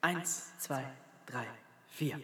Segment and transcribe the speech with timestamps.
[0.00, 0.84] Eins, zwei,
[1.26, 1.44] drei,
[1.88, 2.18] vier.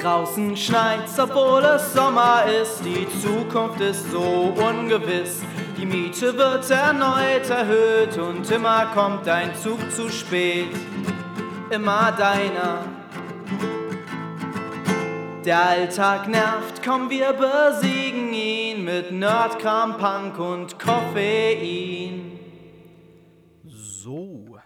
[0.00, 2.84] Draußen schneit's, obwohl es Sommer ist.
[2.84, 5.42] Die Zukunft ist so ungewiss.
[5.76, 10.68] Die Miete wird erneut erhöht und immer kommt dein Zug zu spät.
[11.70, 12.84] Immer deiner.
[15.44, 22.38] Der Alltag nervt, komm, wir besiegen ihn mit Nerdkram, Punk und Koffein.
[23.64, 24.60] So,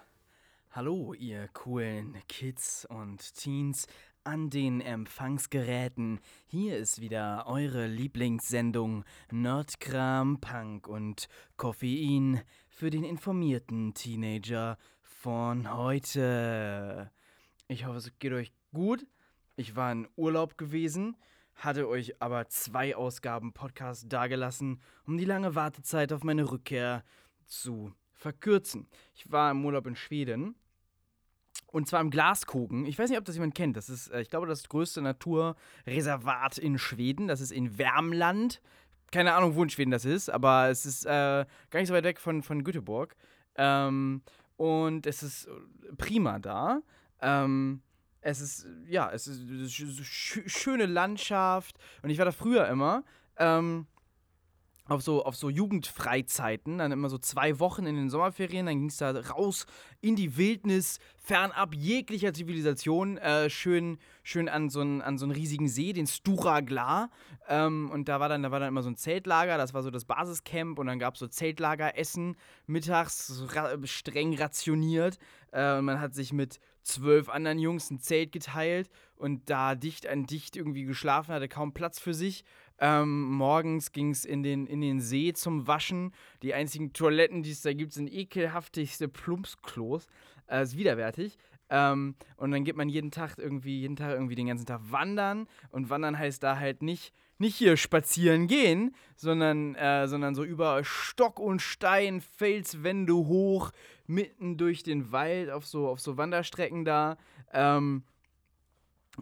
[0.73, 3.87] hallo ihr coolen Kids und Teens
[4.25, 6.21] an den Empfangsgeräten.
[6.45, 17.11] Hier ist wieder eure Lieblingssendung Nerdkram, Punk und Koffein für den informierten Teenager von heute.
[17.67, 19.07] Ich hoffe, es geht euch gut.
[19.59, 21.17] Ich war in Urlaub gewesen,
[21.55, 27.03] hatte euch aber zwei Ausgaben Podcast dagelassen, um die lange Wartezeit auf meine Rückkehr
[27.47, 28.87] zu verkürzen.
[29.15, 30.57] Ich war im Urlaub in Schweden
[31.69, 32.85] und zwar im Glaskogen.
[32.85, 33.79] Ich weiß nicht, ob das jemand kennt.
[33.79, 37.27] Das ist, äh, ich glaube, das größte Naturreservat in Schweden.
[37.27, 38.61] Das ist in Wärmland.
[39.11, 42.05] Keine Ahnung, wo in Schweden das ist, aber es ist äh, gar nicht so weit
[42.05, 43.17] weg von, von Göteborg.
[43.55, 44.21] Ähm,
[44.57, 45.49] und es ist
[45.97, 46.83] prima da.
[47.23, 47.81] Ähm,
[48.27, 50.05] es ist, ja, es ist eine
[50.49, 51.77] schöne Landschaft.
[52.03, 53.05] Und ich war da früher immer.
[53.39, 53.87] Ähm,
[54.89, 58.89] auf so, auf so Jugendfreizeiten, dann immer so zwei Wochen in den Sommerferien, dann ging
[58.89, 59.67] es da raus
[60.01, 65.93] in die Wildnis, fernab jeglicher Zivilisation, äh, schön, schön an so, einen, so riesigen See,
[65.93, 67.11] den Stura Gla.
[67.49, 69.91] Ähm, und da war, dann, da war dann immer so ein Zeltlager, das war so
[69.91, 75.19] das Basiscamp und dann gab es so Zeltlageressen mittags, ra streng rationiert.
[75.51, 80.07] Äh, und man hat sich mit zwölf anderen Jungs ein Zelt geteilt und da dicht
[80.07, 82.45] an dicht irgendwie geschlafen, hatte kaum Platz für sich.
[82.79, 86.13] Ähm, morgens ging es in den, in den See zum Waschen.
[86.43, 90.07] Die einzigen Toiletten, die es da gibt, sind ekelhaftigste Plumpsklos.
[90.47, 91.39] Äh, ist widerwärtig.
[91.69, 95.49] Ähm, und dann geht man jeden Tag irgendwie, jeden Tag irgendwie den ganzen Tag wandern.
[95.71, 100.85] Und wandern heißt da halt nicht, nicht hier spazieren gehen, sondern, äh, sondern so über
[100.85, 103.73] Stock und Stein, Felswände hoch,
[104.07, 107.17] mitten durch den Wald auf so, auf so Wanderstrecken da.
[107.53, 108.03] Ähm,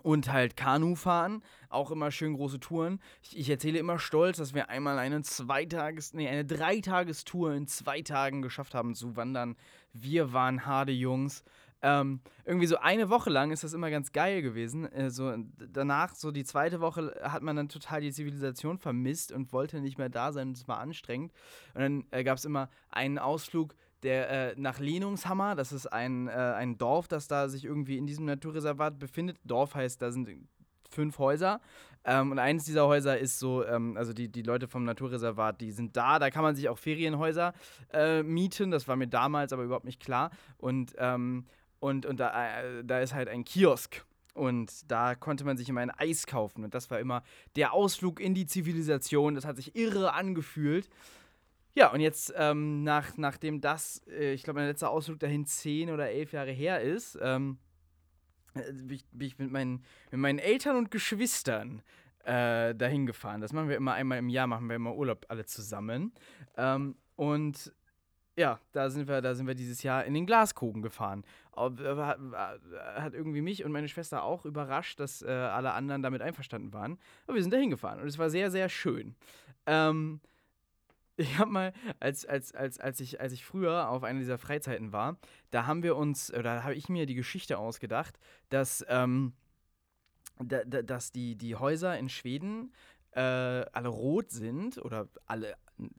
[0.02, 3.00] und halt Kanu fahren, auch immer schön große Touren.
[3.22, 8.02] Ich, ich, erzähle immer stolz, dass wir einmal eine Zweitages-, nee, eine Dreitagestour in zwei
[8.02, 9.56] Tagen geschafft haben zu wandern.
[9.92, 11.44] Wir waren harte Jungs.
[11.86, 14.90] Ähm, irgendwie so eine Woche lang ist das immer ganz geil gewesen.
[14.90, 19.52] Äh, so, danach, so die zweite Woche, hat man dann total die Zivilisation vermisst und
[19.52, 20.52] wollte nicht mehr da sein.
[20.52, 21.32] Es war anstrengend.
[21.74, 26.28] Und dann äh, gab es immer einen Ausflug der äh, nach Lenungshammer, das ist ein,
[26.28, 29.38] äh, ein Dorf, das da sich irgendwie in diesem Naturreservat befindet.
[29.44, 30.28] Dorf heißt, da sind
[30.90, 31.60] fünf Häuser.
[32.04, 35.72] Ähm, und eines dieser Häuser ist so, ähm, also die, die Leute vom Naturreservat, die
[35.72, 37.54] sind da, da kann man sich auch Ferienhäuser
[37.92, 38.70] äh, mieten.
[38.70, 40.30] Das war mir damals aber überhaupt nicht klar.
[40.58, 41.46] Und, ähm,
[41.84, 44.06] und, und da, äh, da ist halt ein Kiosk.
[44.32, 46.64] Und da konnte man sich immer ein Eis kaufen.
[46.64, 47.22] Und das war immer
[47.56, 49.34] der Ausflug in die Zivilisation.
[49.34, 50.88] Das hat sich irre angefühlt.
[51.74, 55.90] Ja, und jetzt, ähm, nach, nachdem das, äh, ich glaube, mein letzter Ausflug dahin zehn
[55.90, 57.58] oder elf Jahre her ist, ähm,
[58.54, 61.82] äh, bin, ich, bin ich mit meinen, mit meinen Eltern und Geschwistern
[62.24, 63.42] äh, dahin gefahren.
[63.42, 66.14] Das machen wir immer einmal im Jahr, machen wir immer Urlaub alle zusammen.
[66.56, 67.74] Ähm, und
[68.36, 71.24] ja, da sind wir, da sind wir dieses Jahr in den Glaskogen gefahren.
[71.56, 72.18] Hat,
[72.96, 76.98] hat irgendwie mich und meine Schwester auch überrascht, dass äh, alle anderen damit einverstanden waren.
[77.26, 79.14] Aber wir sind dahin gefahren und es war sehr, sehr schön.
[79.66, 80.20] Ähm,
[81.16, 84.92] ich habe mal, als, als, als, als, ich, als ich früher auf einer dieser Freizeiten
[84.92, 85.18] war,
[85.50, 89.32] da haben wir uns, oder habe ich mir die Geschichte ausgedacht, dass, ähm,
[90.38, 92.72] da, da, dass die, die Häuser in Schweden
[93.12, 95.54] äh, alle rot sind, oder alle,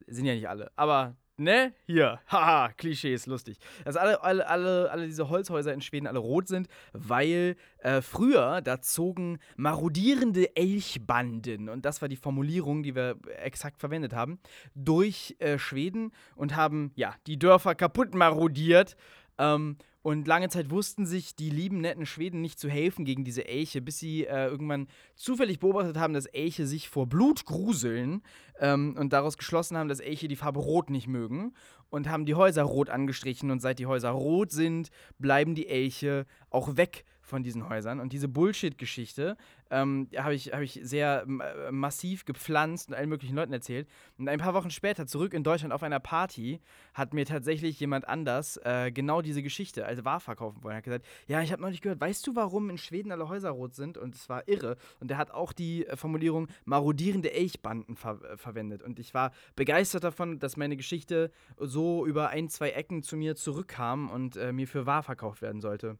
[0.08, 1.74] sind ja nicht alle, aber Ne?
[1.86, 2.22] Hier.
[2.28, 3.58] Haha, Klischees, lustig.
[3.84, 8.62] Dass alle, alle, alle, alle diese Holzhäuser in Schweden alle rot sind, weil äh, früher
[8.62, 14.40] da zogen marodierende Elchbanden, und das war die Formulierung, die wir exakt verwendet haben,
[14.76, 18.96] durch äh, Schweden und haben, ja, die Dörfer kaputt marodiert.
[19.38, 23.48] Ähm, und lange Zeit wussten sich die lieben, netten Schweden nicht zu helfen gegen diese
[23.48, 28.22] Elche, bis sie äh, irgendwann zufällig beobachtet haben, dass Elche sich vor Blut gruseln
[28.60, 31.56] ähm, und daraus geschlossen haben, dass Elche die Farbe Rot nicht mögen
[31.90, 33.50] und haben die Häuser rot angestrichen.
[33.50, 38.00] Und seit die Häuser rot sind, bleiben die Elche auch weg von diesen Häusern.
[38.00, 39.38] Und diese Bullshit-Geschichte
[39.72, 43.88] ähm, habe ich, hab ich sehr äh, massiv gepflanzt und allen möglichen Leuten erzählt.
[44.18, 46.60] Und ein paar Wochen später, zurück in Deutschland auf einer Party,
[46.94, 50.76] hat mir tatsächlich jemand anders äh, genau diese Geschichte als wahr verkaufen wollen.
[50.76, 53.76] Hat gesagt, ja, ich habe neulich gehört, weißt du, warum in Schweden alle Häuser rot
[53.76, 53.98] sind?
[53.98, 54.78] Und es war irre.
[55.00, 58.84] Und er hat auch die äh, Formulierung marodierende Elchbanden ver äh, verwendet.
[58.84, 63.36] Und ich war begeistert davon, dass meine Geschichte so über ein, zwei Ecken zu mir
[63.36, 65.98] zurückkam und äh, mir für wahr verkauft werden sollte.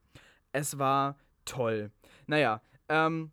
[0.52, 1.92] Es war toll.
[2.28, 3.32] Naja, ähm,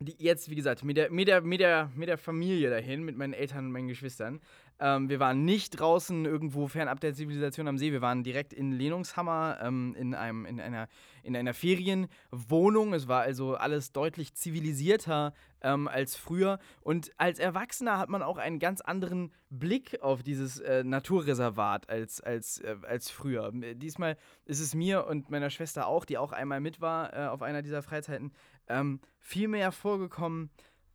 [0.00, 3.16] die, jetzt, wie gesagt, mit der, mit, der, mit, der, mit der Familie dahin, mit
[3.16, 4.40] meinen Eltern und meinen Geschwistern.
[4.78, 7.90] Ähm, wir waren nicht draußen irgendwo fernab der Zivilisation am See.
[7.90, 10.88] Wir waren direkt in Lehnungshammer ähm, in, einem, in, einer,
[11.24, 12.94] in einer Ferienwohnung.
[12.94, 16.60] Es war also alles deutlich zivilisierter ähm, als früher.
[16.80, 22.20] Und als Erwachsener hat man auch einen ganz anderen Blick auf dieses äh, Naturreservat als,
[22.20, 23.50] als, äh, als früher.
[23.52, 27.42] Diesmal ist es mir und meiner Schwester auch, die auch einmal mit war äh, auf
[27.42, 28.32] einer dieser Freizeiten,
[28.68, 30.50] ähm, viel mehr vorgekommen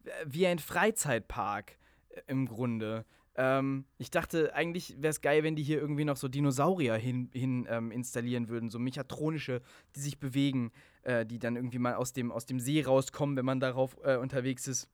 [0.06, 1.78] äh, wie ein Freizeitpark
[2.10, 3.06] äh, im Grunde.
[3.36, 7.30] Ähm, ich dachte, eigentlich wäre es geil, wenn die hier irgendwie noch so Dinosaurier hin,
[7.34, 9.62] hin ähm, installieren würden, so mechatronische,
[9.96, 10.72] die sich bewegen,
[11.02, 14.18] äh, die dann irgendwie mal aus dem, aus dem See rauskommen, wenn man darauf äh,
[14.18, 14.90] unterwegs ist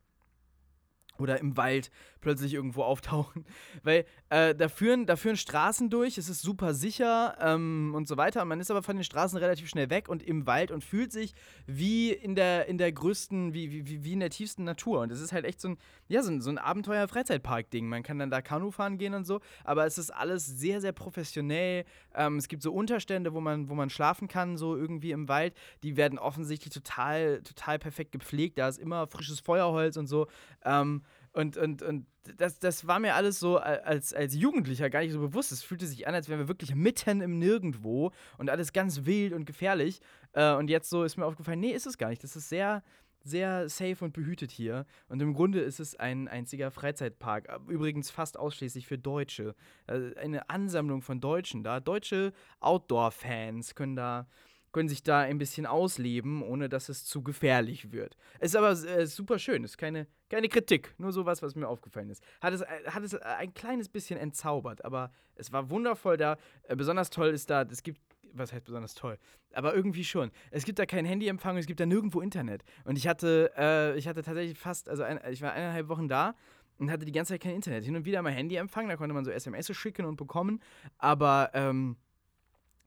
[1.20, 3.46] oder im Wald plötzlich irgendwo auftauchen.
[3.84, 8.18] Weil äh, da, führen, da führen Straßen durch, es ist super sicher ähm, und so
[8.18, 8.44] weiter.
[8.46, 11.34] Man ist aber von den Straßen relativ schnell weg und im Wald und fühlt sich
[11.66, 15.02] wie in der, in der größten, wie, wie, wie in der tiefsten Natur.
[15.02, 15.78] Und es ist halt echt so ein,
[16.08, 17.88] ja, so ein, so ein Abenteuer-Freizeitpark-Ding.
[17.88, 20.92] Man kann dann da Kanu fahren gehen und so, aber es ist alles sehr, sehr
[20.92, 21.86] professionell.
[22.14, 25.54] Ähm, es gibt so Unterstände, wo man, wo man schlafen kann, so irgendwie im Wald.
[25.84, 28.58] Die werden offensichtlich total, total perfekt gepflegt.
[28.58, 30.28] Da ist immer frisches Feuerholz und so.
[30.64, 31.04] Ähm,
[31.40, 32.06] und, und, und
[32.38, 35.52] das, das war mir alles so als, als Jugendlicher gar nicht so bewusst.
[35.52, 39.34] Es fühlte sich an, als wären wir wirklich mitten im Nirgendwo und alles ganz wild
[39.34, 40.02] und gefährlich.
[40.34, 42.24] Äh, und jetzt so ist mir aufgefallen, nee, ist es gar nicht.
[42.24, 42.84] Das ist sehr,
[43.24, 44.86] sehr safe und behütet hier.
[45.08, 47.48] Und im Grunde ist es ein einziger Freizeitpark.
[47.68, 49.56] Übrigens fast ausschließlich für Deutsche.
[49.88, 51.80] Also eine Ansammlung von Deutschen da.
[51.80, 54.28] Deutsche Outdoor-Fans können da
[54.72, 58.16] können sich da ein bisschen ausleben, ohne dass es zu gefährlich wird.
[58.40, 62.24] Ist aber äh, super schön, ist keine, keine Kritik, nur sowas, was mir aufgefallen ist.
[62.42, 66.38] Hat es, äh, hat es ein kleines bisschen entzaubert, aber es war wundervoll da.
[66.64, 68.00] Äh, besonders toll ist da, es gibt,
[68.34, 69.18] was heißt besonders toll?
[69.54, 70.32] Aber irgendwie schon.
[70.52, 72.64] Es gibt da keinen Handyempfang, es gibt da nirgendwo Internet.
[72.84, 76.36] Und ich hatte, äh, ich hatte tatsächlich fast, also ein, ich war eineinhalb Wochen da
[76.78, 77.86] und hatte die ganze Zeit kein Internet.
[77.86, 80.62] Hin und wieder mal Handyempfang, da konnte man so SMS schicken und bekommen,
[80.98, 81.98] aber ähm,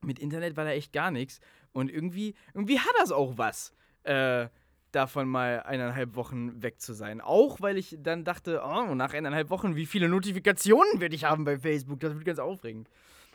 [0.05, 1.41] mit Internet war da echt gar nichts.
[1.73, 3.73] Und irgendwie, irgendwie hat das auch was,
[4.05, 4.49] äh,
[4.93, 7.21] davon mal eineinhalb Wochen weg zu sein.
[7.21, 11.45] Auch weil ich dann dachte, oh, nach eineinhalb Wochen, wie viele Notifikationen werde ich haben
[11.45, 12.01] bei Facebook?
[12.01, 12.89] Das wird ganz aufregend.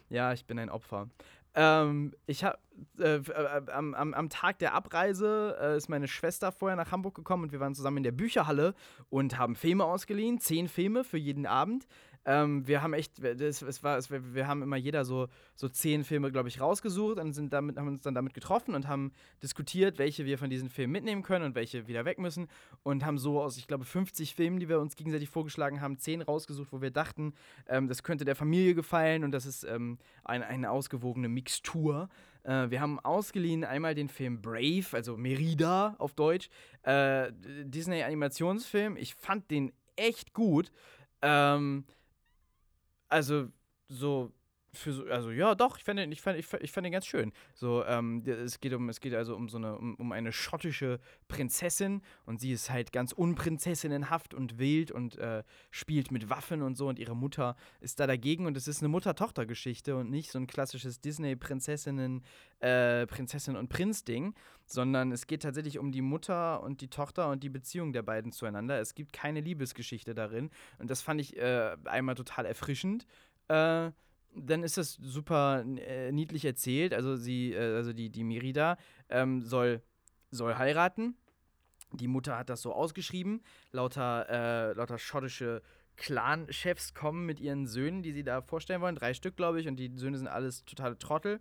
[0.10, 1.10] Ja, ich bin ein Opfer.
[1.56, 2.60] Ähm, ich habe
[3.00, 7.16] äh, äh, am, am, am, Tag der Abreise äh, ist meine Schwester vorher nach Hamburg
[7.16, 8.76] gekommen und wir waren zusammen in der Bücherhalle
[9.10, 11.88] und haben Filme ausgeliehen, zehn Filme für jeden Abend.
[12.28, 16.04] Ähm, wir haben echt, das, es war, es, wir haben immer jeder so, so zehn
[16.04, 19.98] Filme, glaube ich, rausgesucht und sind damit, haben uns dann damit getroffen und haben diskutiert,
[19.98, 22.50] welche wir von diesen Filmen mitnehmen können und welche wieder weg müssen.
[22.84, 26.22] Und haben so aus, ich glaube, 50 Filmen, die wir uns gegenseitig vorgeschlagen haben, zehn
[26.22, 27.34] rausgesucht, wo wir dachten,
[27.70, 32.10] ähm, das könnte der Familie gefallen und das ist ähm, ein, eine ausgewogene Mixtur.
[32.44, 36.50] Äh, wir haben ausgeliehen einmal den Film Brave, also Merida auf Deutsch,
[36.84, 37.32] äh,
[37.64, 38.98] Disney-Animationsfilm.
[38.98, 40.74] Ich fand den echt gut.
[41.22, 41.86] Ähm,
[43.12, 43.50] also
[43.90, 44.32] so
[44.78, 46.92] für so, also ja, doch, ich fand den, ich fand, ich fand, ich fand den
[46.92, 47.32] ganz schön.
[47.54, 51.00] So, ähm, es geht um, es geht also um so eine, um, um, eine schottische
[51.28, 56.76] Prinzessin und sie ist halt ganz unprinzessinnenhaft und wild und äh, spielt mit Waffen und
[56.76, 60.40] so und ihre Mutter ist da dagegen und es ist eine Mutter-Tochter-Geschichte und nicht so
[60.40, 62.24] ein klassisches Disney-Prinzessinnen,
[62.60, 64.34] äh, Prinzessin und Prinz-Ding,
[64.66, 68.32] sondern es geht tatsächlich um die Mutter und die Tochter und die Beziehung der beiden
[68.32, 68.80] zueinander.
[68.80, 73.06] Es gibt keine Liebesgeschichte darin und das fand ich äh, einmal total erfrischend.
[73.48, 73.92] Äh,
[74.46, 76.94] dann ist das super äh, niedlich erzählt.
[76.94, 78.78] Also sie, äh, also die, die Merida
[79.10, 79.82] ähm, soll,
[80.32, 81.16] soll heiraten.
[81.94, 83.42] Die Mutter hat das so ausgeschrieben.
[83.72, 85.62] Lauter, äh, lauter schottische
[85.96, 88.96] Clan-Chefs kommen mit ihren Söhnen, die sie da vorstellen wollen.
[88.96, 91.40] Drei Stück, glaube ich, und die Söhne sind alles totale Trottel.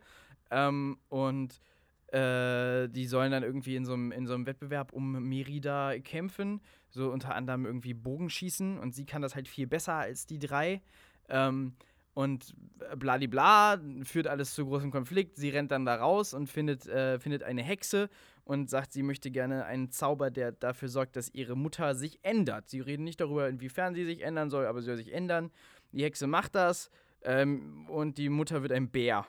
[0.51, 1.61] Ähm, und
[2.09, 6.61] äh, die sollen dann irgendwie in so einem Wettbewerb um Merida kämpfen.
[6.89, 8.79] So unter anderem irgendwie Bogenschießen.
[8.79, 10.81] Und sie kann das halt viel besser als die drei.
[11.29, 11.75] Ähm,
[12.17, 12.55] und
[12.97, 15.37] bladibla, führt alles zu großem Konflikt.
[15.37, 18.09] Sie rennt dann da raus und findet, äh, findet eine Hexe
[18.45, 22.71] und sagt, sie möchte gerne einen Zauber, der dafür sorgt, dass ihre Mutter sich ändert.
[22.71, 25.51] Sie reden nicht darüber, inwiefern sie sich ändern soll, aber sie soll sich ändern.
[25.93, 29.27] Die Hexe macht das ähm, und die Mutter wird ein Bär.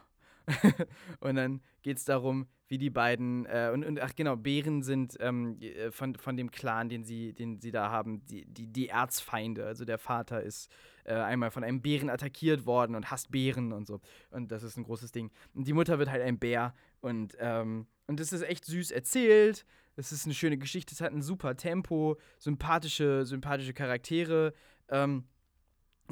[1.20, 5.16] und dann geht es darum, wie die beiden, äh, und, und, ach genau, Bären sind
[5.20, 8.90] ähm, äh, von, von dem Clan, den sie, den sie da haben, die, die, die
[8.90, 9.66] Erzfeinde.
[9.66, 10.70] Also der Vater ist
[11.06, 14.00] äh, einmal von einem Bären attackiert worden und hasst Bären und so.
[14.32, 15.32] Und das ist ein großes Ding.
[15.54, 19.66] Und die Mutter wird halt ein Bär und, ähm, und das ist echt süß erzählt.
[19.96, 24.54] Es ist eine schöne Geschichte, es hat ein super Tempo, sympathische, sympathische Charaktere.
[24.90, 25.26] Ähm,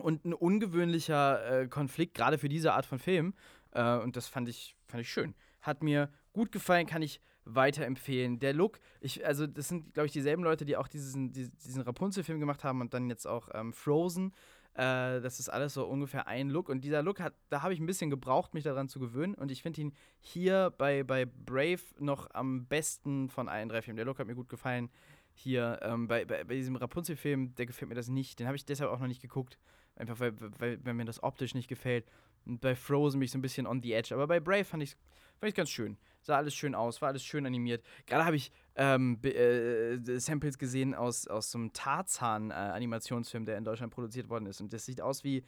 [0.01, 3.33] und ein ungewöhnlicher äh, Konflikt, gerade für diese Art von Film.
[3.75, 5.35] Äh, und das fand ich, fand ich schön.
[5.61, 8.39] Hat mir gut gefallen, kann ich weiterempfehlen.
[8.39, 12.39] Der Look, ich, also das sind, glaube ich, dieselben Leute, die auch diesen, diesen Rapunzel-Film
[12.39, 14.33] gemacht haben und dann jetzt auch ähm, Frozen.
[14.73, 16.69] Äh, das ist alles so ungefähr ein Look.
[16.69, 19.35] Und dieser Look hat, da habe ich ein bisschen gebraucht, mich daran zu gewöhnen.
[19.35, 23.97] Und ich finde ihn hier bei, bei Brave noch am besten von allen drei Filmen.
[23.97, 24.89] Der Look hat mir gut gefallen.
[25.33, 28.39] Hier ähm, bei, bei, bei diesem Rapunzel-Film, der gefällt mir das nicht.
[28.39, 29.59] Den habe ich deshalb auch noch nicht geguckt.
[29.97, 32.05] Einfach weil, weil, weil mir das optisch nicht gefällt.
[32.45, 34.13] Und bei Frozen bin ich so ein bisschen on the edge.
[34.13, 34.95] Aber bei Brave fand ich
[35.41, 35.97] es ganz schön.
[36.21, 37.83] Sah alles schön aus, war alles schön animiert.
[38.07, 43.63] Gerade habe ich ähm, äh, Samples gesehen aus, aus so einem Tarzan-Animationsfilm, äh, der in
[43.63, 44.59] Deutschland produziert worden ist.
[44.59, 45.43] Und das sieht aus wie.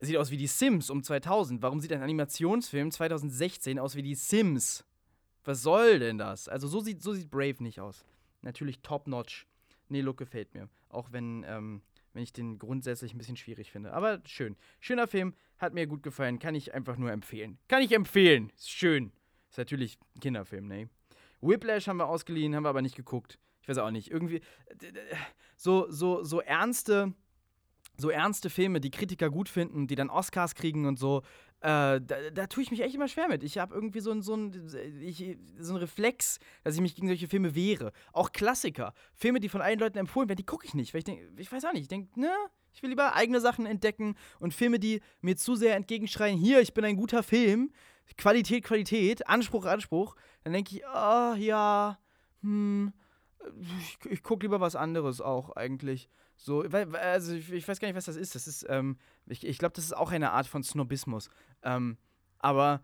[0.00, 1.62] Sieht aus wie die Sims um 2000.
[1.62, 4.84] Warum sieht ein Animationsfilm 2016 aus wie die Sims?
[5.44, 6.48] Was soll denn das?
[6.48, 8.04] Also so sieht, so sieht Brave nicht aus.
[8.42, 9.46] Natürlich top-notch.
[9.88, 10.68] Nee, Look gefällt mir.
[10.88, 11.82] Auch wenn ähm,
[12.14, 13.92] wenn ich den grundsätzlich ein bisschen schwierig finde.
[13.92, 14.56] Aber schön.
[14.80, 17.58] Schöner Film, hat mir gut gefallen, kann ich einfach nur empfehlen.
[17.68, 18.50] Kann ich empfehlen.
[18.56, 19.12] Ist schön.
[19.50, 20.88] Ist natürlich ein Kinderfilm, ne?
[21.40, 23.38] Whiplash haben wir ausgeliehen, haben wir aber nicht geguckt.
[23.60, 24.10] Ich weiß auch nicht.
[24.10, 24.40] Irgendwie
[25.56, 27.12] so, so, so ernste,
[27.96, 31.22] so ernste Filme, die Kritiker gut finden, die dann Oscars kriegen und so,
[31.60, 33.42] äh, da, da tue ich mich echt immer schwer mit.
[33.42, 34.36] Ich habe irgendwie so einen so
[35.00, 37.92] ich, so ein Reflex, dass ich mich gegen solche Filme wehre.
[38.12, 38.92] Auch Klassiker.
[39.14, 40.92] Filme, die von allen Leuten empfohlen werden, die gucke ich nicht.
[40.92, 42.30] Weil ich denke, ich weiß auch nicht, ich denke, ne,
[42.74, 46.74] ich will lieber eigene Sachen entdecken und Filme, die mir zu sehr entgegenschreien, hier, ich
[46.74, 47.72] bin ein guter Film,
[48.18, 51.98] Qualität, Qualität, Anspruch, Anspruch, dann denke ich, ah, oh, ja,
[52.42, 52.92] hm,
[53.60, 56.10] ich, ich gucke lieber was anderes auch eigentlich.
[56.36, 58.34] So, also ich, weiß gar nicht, was das ist.
[58.34, 61.30] Das ist, ähm, ich, ich glaube, das ist auch eine Art von Snobismus.
[61.62, 61.96] Ähm,
[62.38, 62.82] aber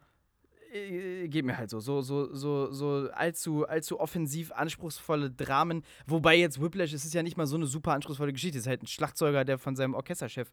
[0.73, 1.81] äh, geht mir halt so.
[1.81, 5.85] So, so, so, so allzu, allzu offensiv anspruchsvolle Dramen.
[6.07, 8.59] Wobei jetzt Whiplash, es ist ja nicht mal so eine super anspruchsvolle Geschichte.
[8.59, 10.53] Es ist halt ein Schlagzeuger, der von seinem Orchesterchef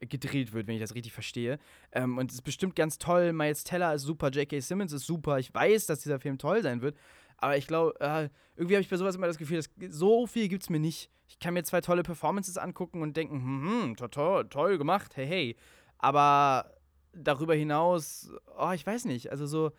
[0.00, 1.58] gedreht wird, wenn ich das richtig verstehe.
[1.92, 3.32] Ähm, und es ist bestimmt ganz toll.
[3.32, 4.60] Miles Teller ist super, J.K.
[4.60, 5.38] Simmons ist super.
[5.38, 6.96] Ich weiß, dass dieser Film toll sein wird.
[7.38, 10.48] Aber ich glaube, äh, irgendwie habe ich bei sowas immer das Gefühl, dass so viel
[10.48, 11.10] gibt es mir nicht.
[11.28, 15.26] Ich kann mir zwei tolle Performances angucken und denken, hm, hm toll, toll gemacht, hey,
[15.26, 15.56] hey.
[15.98, 16.74] Aber
[17.12, 19.72] darüber hinaus, oh, ich weiß nicht, also so,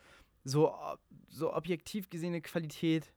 [0.43, 0.73] so,
[1.27, 3.13] so objektiv gesehene Qualität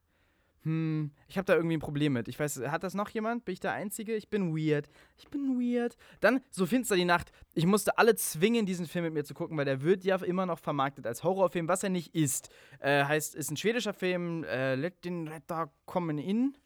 [0.65, 2.29] hm, ich habe da irgendwie ein Problem mit.
[2.29, 3.45] Ich weiß, hat das noch jemand?
[3.45, 4.15] Bin ich der Einzige?
[4.15, 4.89] Ich bin weird.
[5.17, 5.97] Ich bin weird.
[6.21, 7.33] Dann, so finster die Nacht.
[7.55, 10.47] Ich musste alle zwingen, diesen Film mit mir zu gucken, weil der wird ja immer
[10.47, 12.49] noch vermarktet als Horrorfilm, was er nicht ist.
[12.79, 16.57] Äh, heißt, ist ein schwedischer Film, äh, Let den Retter kommen in.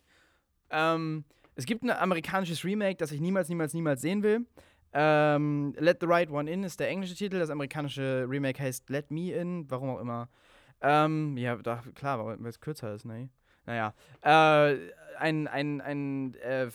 [0.71, 1.25] Ähm,
[1.55, 4.47] es gibt ein amerikanisches Remake, das ich niemals, niemals, niemals sehen will.
[4.93, 7.39] Ähm, Let the Right One In ist der englische Titel.
[7.39, 10.29] Das amerikanische Remake heißt Let Me In, warum auch immer.
[10.83, 13.31] Ähm, ja, da, klar, weil es kürzer ist, ne?
[13.67, 14.77] Naja, äh,
[15.17, 16.69] ein, ein, ein, äh,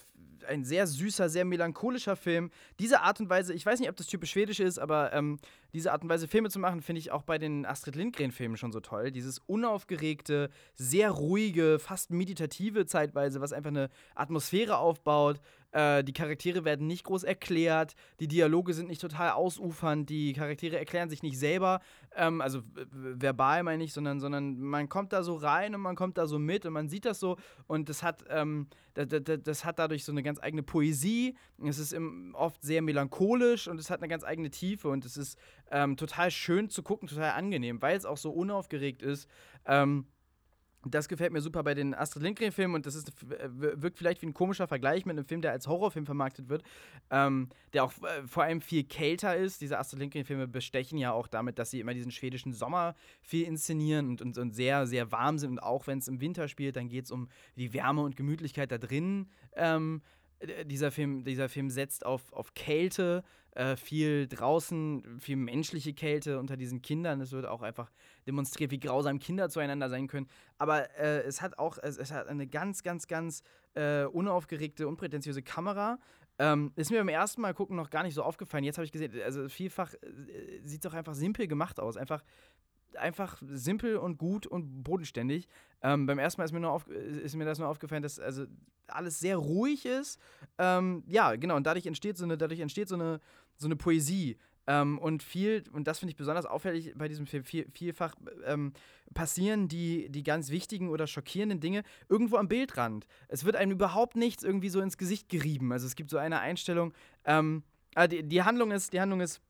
[0.47, 2.51] ein sehr süßer, sehr melancholischer Film.
[2.79, 5.39] Diese Art und Weise, ich weiß nicht, ob das typisch schwedisch ist, aber ähm,
[5.73, 8.71] diese Art und Weise, Filme zu machen, finde ich auch bei den Astrid Lindgren-Filmen schon
[8.71, 9.11] so toll.
[9.11, 15.39] Dieses unaufgeregte, sehr ruhige, fast meditative zeitweise, was einfach eine Atmosphäre aufbaut,
[15.71, 20.77] äh, die Charaktere werden nicht groß erklärt, die Dialoge sind nicht total ausufernd, die Charaktere
[20.77, 21.79] erklären sich nicht selber,
[22.15, 26.17] ähm, also verbal meine ich, sondern, sondern man kommt da so rein und man kommt
[26.17, 29.65] da so mit und man sieht das so und das hat, ähm, das, das, das,
[29.65, 31.35] hat dadurch so eine ganz eigene Poesie.
[31.63, 35.17] Es ist im, oft sehr melancholisch und es hat eine ganz eigene Tiefe und es
[35.17, 35.37] ist
[35.69, 39.29] ähm, total schön zu gucken, total angenehm, weil es auch so unaufgeregt ist.
[39.65, 40.05] Ähm,
[40.85, 44.33] das gefällt mir super bei den Astrid Lindgren-Filmen und das ist, wirkt vielleicht wie ein
[44.33, 46.63] komischer Vergleich mit einem Film, der als Horrorfilm vermarktet wird,
[47.11, 49.61] ähm, der auch äh, vor allem viel kälter ist.
[49.61, 54.09] Diese Astrid Lindgren-Filme bestechen ja auch damit, dass sie immer diesen schwedischen Sommer viel inszenieren
[54.09, 55.51] und, und, und sehr, sehr warm sind.
[55.51, 58.71] Und auch wenn es im Winter spielt, dann geht es um die Wärme und Gemütlichkeit
[58.71, 59.29] da drin.
[59.53, 60.01] Ähm,
[60.65, 66.57] dieser Film, dieser Film setzt auf, auf Kälte, äh, viel draußen, viel menschliche Kälte unter
[66.57, 67.19] diesen Kindern.
[67.21, 67.91] Es wird auch einfach
[68.25, 70.27] demonstriert, wie grausam Kinder zueinander sein können.
[70.57, 73.43] Aber äh, es hat auch, es, es, hat eine ganz, ganz, ganz
[73.73, 75.99] äh, unaufgeregte, unprätentiöse Kamera.
[76.39, 78.63] Ähm, ist mir beim ersten Mal gucken noch gar nicht so aufgefallen.
[78.63, 81.97] Jetzt habe ich gesehen, also vielfach äh, sieht es auch einfach simpel gemacht aus.
[81.97, 82.23] Einfach
[82.97, 85.47] einfach simpel und gut und bodenständig.
[85.81, 88.45] Ähm, beim ersten Mal ist mir, nur auf, ist mir das nur aufgefallen, dass also
[88.87, 90.19] alles sehr ruhig ist.
[90.57, 93.19] Ähm, ja, genau, und dadurch entsteht so eine, dadurch entsteht so eine,
[93.61, 94.37] so eine Poesie.
[94.67, 98.15] Ähm, und viel, und das finde ich besonders auffällig bei diesem Film, viel, vielfach
[98.45, 98.73] ähm,
[99.13, 103.07] passieren die, die ganz wichtigen oder schockierenden Dinge irgendwo am Bildrand.
[103.27, 105.71] Es wird einem überhaupt nichts irgendwie so ins Gesicht gerieben.
[105.71, 106.93] Also es gibt so eine Einstellung,
[107.25, 107.63] ähm,
[107.95, 109.41] ah, die, die Handlung ist, die Handlung ist,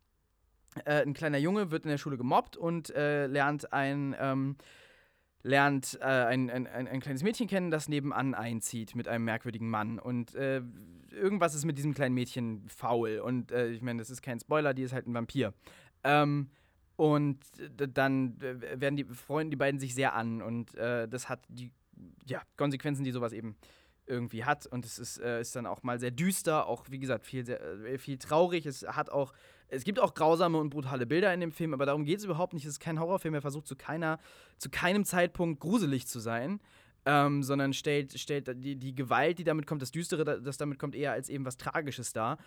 [0.86, 4.56] äh, ein kleiner Junge wird in der Schule gemobbt und äh, lernt ein ähm,
[5.44, 9.70] lernt äh, ein, ein, ein, ein, kleines Mädchen kennen, das nebenan einzieht mit einem merkwürdigen
[9.70, 10.00] Mann.
[10.00, 10.62] Und äh,
[11.12, 13.20] irgendwas ist mit diesem kleinen Mädchen faul.
[13.20, 15.54] Und äh, ich meine, das ist kein Spoiler, die ist halt ein Vampir.
[16.04, 16.50] Ähm,
[16.96, 17.40] und
[17.76, 20.42] dann werden die freuen die beiden sich sehr an.
[20.42, 21.72] Und äh, das hat die
[22.28, 23.56] ja, Konsequenzen, die sowas eben
[24.06, 24.68] irgendwie hat.
[24.68, 27.62] Und es ist, äh, ist dann auch mal sehr düster, auch wie gesagt, viel, sehr,
[27.62, 28.66] äh, viel traurig.
[28.66, 29.34] Es hat auch
[29.72, 32.54] es gibt auch grausame und brutale Bilder in dem Film, aber darum geht es überhaupt
[32.54, 32.66] nicht.
[32.66, 33.34] Es ist kein Horrorfilm.
[33.34, 34.20] Er versucht zu, keiner,
[34.58, 36.60] zu keinem Zeitpunkt gruselig zu sein,
[37.06, 40.96] ähm, sondern stellt, stellt die, die Gewalt, die damit kommt, das Düstere, das damit kommt,
[40.96, 42.38] eher als eben was Tragisches dar.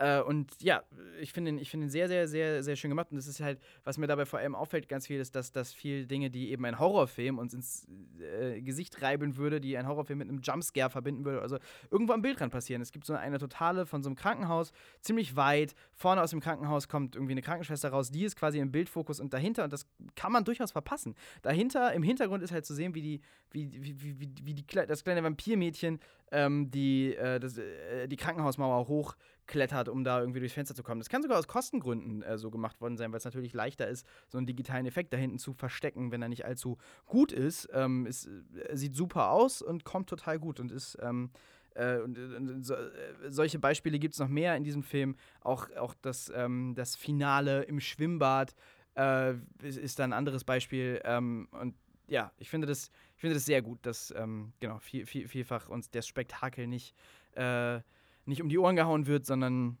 [0.00, 0.82] Äh, und ja,
[1.20, 3.08] ich finde ihn, find ihn sehr, sehr, sehr, sehr schön gemacht.
[3.10, 5.72] Und das ist halt, was mir dabei vor allem auffällt, ganz viel, ist, dass, dass
[5.72, 7.86] viel Dinge, die eben ein Horrorfilm uns ins
[8.18, 11.58] äh, Gesicht reiben würde, die ein Horrorfilm mit einem Jumpscare verbinden würde, also
[11.90, 12.80] irgendwo am Bildrand passieren.
[12.80, 15.74] Es gibt so eine totale von so einem Krankenhaus, ziemlich weit.
[15.92, 19.34] Vorne aus dem Krankenhaus kommt irgendwie eine Krankenschwester raus, die ist quasi im Bildfokus und
[19.34, 19.86] dahinter, und das
[20.16, 21.14] kann man durchaus verpassen.
[21.42, 24.64] Dahinter, im Hintergrund ist halt zu sehen, wie die, wie, wie, wie, wie, wie die,
[24.64, 26.00] das kleine Vampirmädchen
[26.32, 31.00] ähm, die, äh, das, äh, die Krankenhausmauer hochklettert, um da irgendwie durchs Fenster zu kommen.
[31.00, 34.06] Das kann sogar aus Kostengründen äh, so gemacht worden sein, weil es natürlich leichter ist,
[34.28, 37.68] so einen digitalen Effekt da hinten zu verstecken, wenn er nicht allzu gut ist.
[37.72, 40.98] Ähm, es äh, sieht super aus und kommt total gut und ist.
[41.00, 41.30] Ähm,
[41.74, 42.88] äh, und, und so, äh,
[43.28, 45.16] solche Beispiele gibt es noch mehr in diesem Film.
[45.40, 48.54] Auch, auch das, ähm, das Finale im Schwimmbad
[48.96, 51.00] äh, ist, ist dann ein anderes Beispiel.
[51.04, 51.74] Ähm, und
[52.10, 55.68] ja, ich finde das, ich finde das sehr gut, dass ähm, genau viel, viel, vielfach
[55.68, 56.94] uns der Spektakel nicht,
[57.32, 57.80] äh,
[58.26, 59.78] nicht um die Ohren gehauen wird, sondern,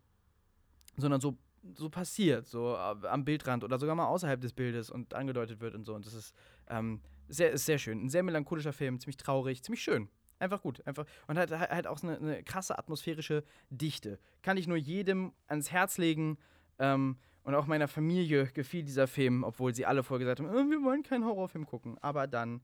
[0.96, 1.36] sondern so,
[1.74, 5.84] so passiert, so am Bildrand oder sogar mal außerhalb des Bildes und angedeutet wird und
[5.84, 5.94] so.
[5.94, 6.34] Und das ist,
[6.68, 8.04] ähm, sehr, sehr schön.
[8.04, 10.08] Ein sehr melancholischer Film, ziemlich traurig, ziemlich schön.
[10.38, 10.84] Einfach gut.
[10.86, 11.06] Einfach.
[11.26, 14.18] Und hat, halt auch eine, eine krasse atmosphärische Dichte.
[14.42, 16.38] Kann ich nur jedem ans Herz legen.
[16.78, 20.70] Ähm, und auch meiner Familie gefiel dieser Film, obwohl sie alle vorher gesagt haben, äh,
[20.70, 21.96] wir wollen keinen Horrorfilm gucken.
[22.00, 22.60] Aber dann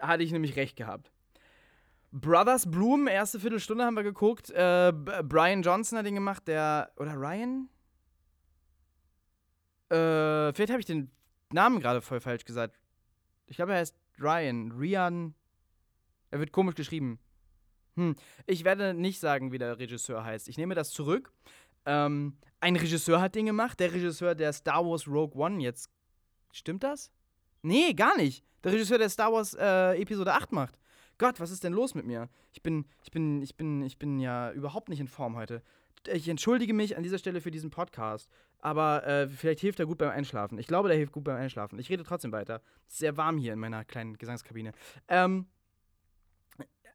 [0.00, 1.10] hatte ich nämlich recht gehabt.
[2.10, 4.50] Brothers Bloom, erste Viertelstunde haben wir geguckt.
[4.50, 6.90] Äh, Brian Johnson hat den gemacht, der.
[6.96, 7.68] Oder Ryan?
[9.90, 11.10] Äh, vielleicht habe ich den
[11.52, 12.78] Namen gerade voll falsch gesagt.
[13.46, 14.72] Ich glaube, er heißt Ryan.
[14.72, 15.34] Rian.
[16.30, 17.18] Er wird komisch geschrieben.
[17.96, 18.14] Hm.
[18.46, 20.48] Ich werde nicht sagen, wie der Regisseur heißt.
[20.48, 21.32] Ich nehme das zurück.
[21.86, 25.90] Ähm, ein Regisseur hat den gemacht, der Regisseur, der Star Wars Rogue One jetzt.
[26.52, 27.10] Stimmt das?
[27.62, 28.44] Nee, gar nicht.
[28.64, 30.78] Der Regisseur, der Star Wars äh, Episode 8 macht.
[31.18, 32.28] Gott, was ist denn los mit mir?
[32.52, 35.62] Ich bin, ich bin, ich bin, ich bin ja überhaupt nicht in Form heute.
[36.06, 39.98] Ich entschuldige mich an dieser Stelle für diesen Podcast, aber äh, vielleicht hilft er gut
[39.98, 40.58] beim Einschlafen.
[40.58, 41.78] Ich glaube, der hilft gut beim Einschlafen.
[41.78, 42.62] Ich rede trotzdem weiter.
[42.86, 44.72] Es ist sehr warm hier in meiner kleinen Gesangskabine.
[45.08, 45.46] Ähm,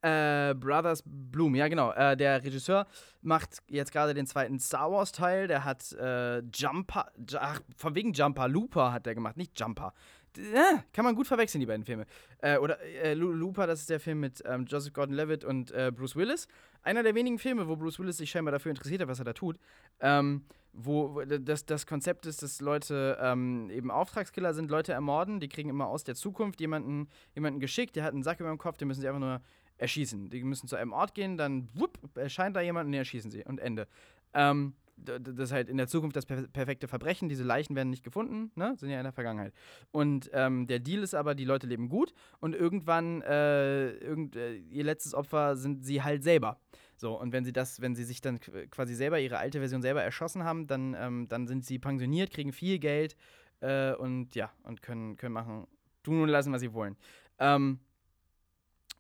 [0.04, 1.92] äh, Brothers Bloom, ja genau.
[1.94, 2.86] Äh, der Regisseur
[3.22, 5.48] macht jetzt gerade den zweiten Star Wars Teil.
[5.48, 9.94] Der hat äh, Jumper, ach, von wegen Jumper, Looper hat der gemacht, nicht Jumper.
[10.38, 12.06] Äh, kann man gut verwechseln, die beiden Filme.
[12.40, 12.78] Äh, oder
[13.16, 16.48] Looper, das ist der Film mit ähm, Joseph Gordon-Levitt und Bruce Willis.
[16.82, 19.34] Einer der wenigen Filme, wo Bruce Willis sich scheinbar dafür interessiert hat, was er da
[19.34, 19.58] tut.
[20.02, 25.48] Ähm, wo das, das Konzept ist, dass Leute ähm, eben Auftragskiller sind, Leute ermorden, die
[25.48, 28.78] kriegen immer aus der Zukunft jemanden, jemanden geschickt, der hat einen Sack über dem Kopf,
[28.78, 29.40] den müssen sie einfach nur
[29.84, 30.30] erschießen.
[30.30, 33.60] Die müssen zu einem Ort gehen, dann wupp, erscheint da jemand und erschießen sie und
[33.60, 33.88] Ende.
[34.34, 37.28] Ähm, das ist halt in der Zukunft das perfekte Verbrechen.
[37.28, 38.76] Diese Leichen werden nicht gefunden, ne?
[38.78, 39.54] sind ja in der Vergangenheit.
[39.92, 44.56] Und ähm, der Deal ist aber, die Leute leben gut und irgendwann, äh, irgend, äh,
[44.56, 46.60] ihr letztes Opfer sind sie halt selber.
[46.96, 50.04] So, und wenn sie das, wenn sie sich dann quasi selber ihre alte Version selber
[50.04, 53.18] erschossen haben, dann, ähm, dann sind sie pensioniert, kriegen viel Geld
[53.62, 55.68] äh, und ja, und können, können machen,
[56.04, 56.96] tun und lassen, was sie wollen.
[57.40, 57.80] Ähm,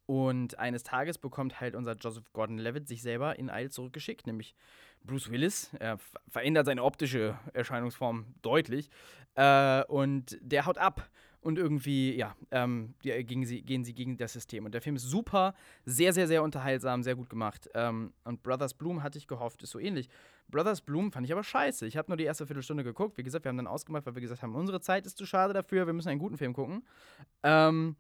[0.05, 4.55] und eines Tages bekommt halt unser Joseph Gordon-Levitt sich selber in Eil zurückgeschickt, nämlich
[5.03, 5.71] Bruce Willis.
[5.79, 8.89] Er verändert seine optische Erscheinungsform deutlich.
[9.35, 11.09] Äh, und der haut ab.
[11.39, 14.63] Und irgendwie, ja, ähm, gegen sie, gehen sie gegen das System.
[14.63, 17.69] Und der Film ist super, sehr, sehr, sehr unterhaltsam, sehr gut gemacht.
[17.73, 20.07] Ähm, und Brothers Bloom hatte ich gehofft, ist so ähnlich.
[20.47, 21.85] Brothers Bloom fand ich aber scheiße.
[21.85, 23.17] Ich habe nur die erste Viertelstunde geguckt.
[23.17, 25.53] Wie gesagt, wir haben dann ausgemacht, weil wir gesagt haben, unsere Zeit ist zu schade
[25.53, 26.85] dafür, wir müssen einen guten Film gucken.
[27.43, 27.97] Ähm,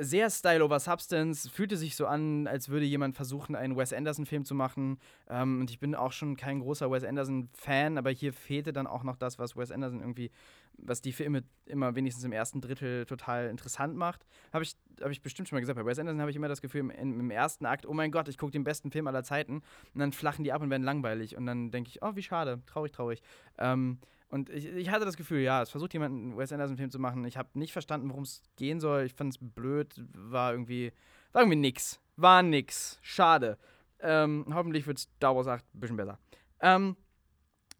[0.00, 4.44] sehr Style over Substance, fühlte sich so an, als würde jemand versuchen, einen Wes Anderson-Film
[4.44, 4.98] zu machen.
[5.28, 9.02] Ähm, und ich bin auch schon kein großer Wes Anderson-Fan, aber hier fehlte dann auch
[9.02, 10.30] noch das, was Wes Anderson irgendwie,
[10.78, 14.26] was die Filme immer wenigstens im ersten Drittel total interessant macht.
[14.52, 15.78] Habe ich, hab ich bestimmt schon mal gesagt.
[15.78, 18.28] Bei Wes Anderson habe ich immer das Gefühl, im, im, ersten Akt, oh mein Gott,
[18.28, 19.62] ich gucke den besten Film aller Zeiten.
[19.94, 21.36] Und dann flachen die ab und werden langweilig.
[21.36, 23.22] Und dann denke ich, oh, wie schade, traurig, traurig.
[23.58, 23.98] Ähm,
[24.32, 27.22] Und ich, ich hatte das Gefühl, ja, es versucht jemand einen Wes Anderson-Film zu machen.
[27.26, 29.02] Ich habe nicht verstanden, worum es gehen soll.
[29.02, 30.90] Ich fand es blöd, war irgendwie,
[31.32, 32.00] war irgendwie nix.
[32.16, 32.98] War nix.
[33.02, 33.58] Schade.
[34.00, 36.18] Ähm, hoffentlich wird Star Wars 8 ein bisschen besser.
[36.60, 36.96] Ähm,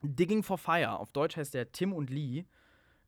[0.02, 0.98] Digging for Fire.
[0.98, 2.44] Auf Deutsch heißt der Tim und Lee.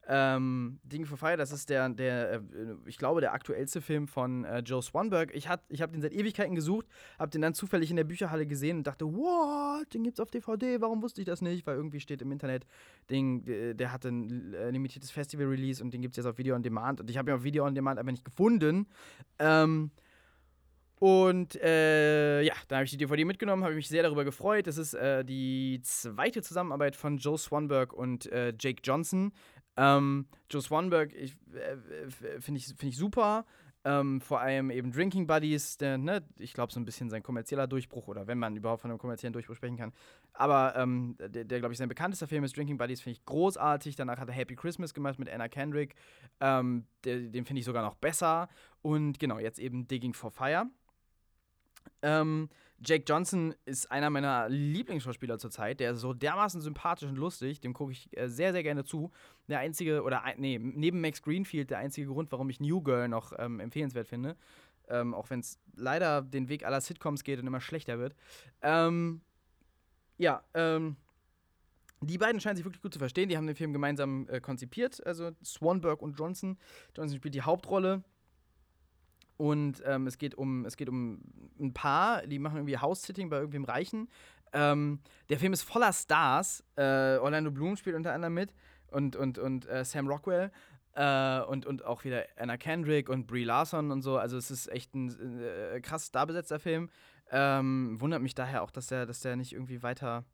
[0.07, 2.40] Ähm, Digging for Fire, das ist der, der äh,
[2.87, 5.35] ich glaube, der aktuellste Film von äh, Joe Swanberg.
[5.35, 6.87] Ich, ich habe den seit Ewigkeiten gesucht,
[7.19, 10.81] habe den dann zufällig in der Bücherhalle gesehen und dachte, what, den gibt's auf DVD,
[10.81, 11.67] warum wusste ich das nicht?
[11.67, 12.67] Weil irgendwie steht im Internet,
[13.11, 16.55] den, der, der hatte ein äh, limitiertes Festival-Release und den gibt es jetzt auf Video
[16.55, 17.01] on Demand.
[17.01, 18.87] Und ich habe ihn auf Video on Demand aber nicht gefunden.
[19.38, 19.90] Ähm,
[21.01, 24.67] und äh, ja, da habe ich die DVD mitgenommen, habe mich sehr darüber gefreut.
[24.67, 29.33] Das ist äh, die zweite Zusammenarbeit von Joe Swanberg und äh, Jake Johnson.
[29.76, 31.28] Ähm, Joe Swanberg äh,
[32.40, 33.44] finde ich, find ich super.
[33.87, 37.66] Ähm, vor allem eben Drinking Buddies, der, ne, ich glaube, so ein bisschen sein kommerzieller
[37.66, 39.92] Durchbruch oder wenn man überhaupt von einem kommerziellen Durchbruch sprechen kann.
[40.32, 43.94] Aber ähm, der, der glaube ich, sein bekanntester Film ist Drinking Buddies, finde ich großartig.
[43.94, 45.96] Danach hat er Happy Christmas gemacht mit Anna Kendrick.
[46.40, 48.48] Ähm, der, den finde ich sogar noch besser.
[48.80, 50.64] Und genau, jetzt eben Digging for Fire.
[52.00, 52.48] Ähm,
[52.85, 55.81] Jake Johnson ist einer meiner Lieblingsschauspieler zurzeit.
[55.81, 57.61] Der ist so dermaßen sympathisch und lustig.
[57.61, 59.11] Dem gucke ich äh, sehr, sehr gerne zu.
[59.49, 63.33] Der einzige, oder nee, neben Max Greenfield, der einzige Grund, warum ich New Girl noch
[63.38, 64.37] ähm, empfehlenswert finde.
[64.88, 68.14] Ähm, auch wenn es leider den Weg aller Sitcoms geht und immer schlechter wird.
[68.61, 69.23] Ähm,
[70.18, 70.97] ja, ähm,
[72.01, 73.29] die beiden scheinen sich wirklich gut zu verstehen.
[73.29, 75.05] Die haben den Film gemeinsam äh, konzipiert.
[75.07, 76.59] Also Swanberg und Johnson.
[76.94, 78.03] Johnson spielt die Hauptrolle.
[79.37, 81.20] Und ähm, es, geht um, es geht um
[81.59, 84.09] ein Paar, die machen irgendwie House-Sitting bei irgendwem Reichen.
[84.53, 86.62] Ähm, der Film ist voller Stars.
[86.77, 88.55] Äh, Orlando Bloom spielt unter anderem mit
[88.90, 90.53] und, und, und äh, Sam Rockwell.
[90.94, 94.16] Äh, und, und auch wieder Anna Kendrick und Brie Larson und so.
[94.16, 96.88] Also es ist echt ein äh, krass starbesetzter Film.
[97.31, 100.25] Ähm, wundert mich daher auch, dass der, dass der nicht irgendwie weiter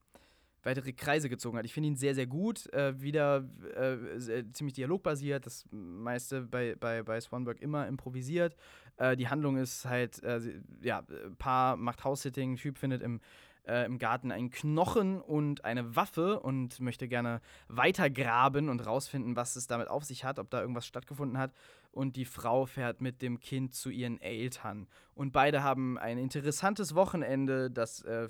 [0.63, 1.65] weitere Kreise gezogen hat.
[1.65, 2.71] Ich finde ihn sehr, sehr gut.
[2.73, 5.47] Äh, wieder äh, ziemlich dialogbasiert.
[5.47, 8.57] Das meiste bei, bei, bei Swanberg immer improvisiert.
[9.01, 10.41] Äh, die Handlung ist halt, äh,
[10.83, 11.03] ja,
[11.39, 13.21] Paar macht House-Sitting, Typ findet im,
[13.67, 19.57] äh, im Garten einen Knochen und eine Waffe und möchte gerne weitergraben und rausfinden, was
[19.57, 21.53] es damit auf sich hat, ob da irgendwas stattgefunden hat.
[21.93, 24.87] Und die Frau fährt mit dem Kind zu ihren Eltern.
[25.15, 28.29] Und beide haben ein interessantes Wochenende, das äh,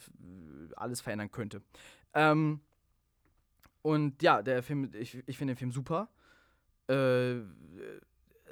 [0.77, 1.63] alles verändern könnte.
[2.15, 2.61] Ähm,
[3.83, 6.09] und ja, der Film, ich, ich finde den Film super.
[6.89, 7.41] Äh,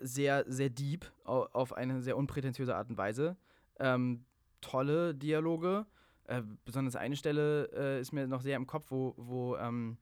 [0.01, 3.37] sehr, sehr deep, auf eine sehr unprätentiöse Art und Weise.
[3.79, 4.25] Ähm,
[4.61, 5.87] tolle Dialoge.
[6.25, 9.97] Äh, besonders eine Stelle äh, ist mir noch sehr im Kopf, wo, wo, ähm,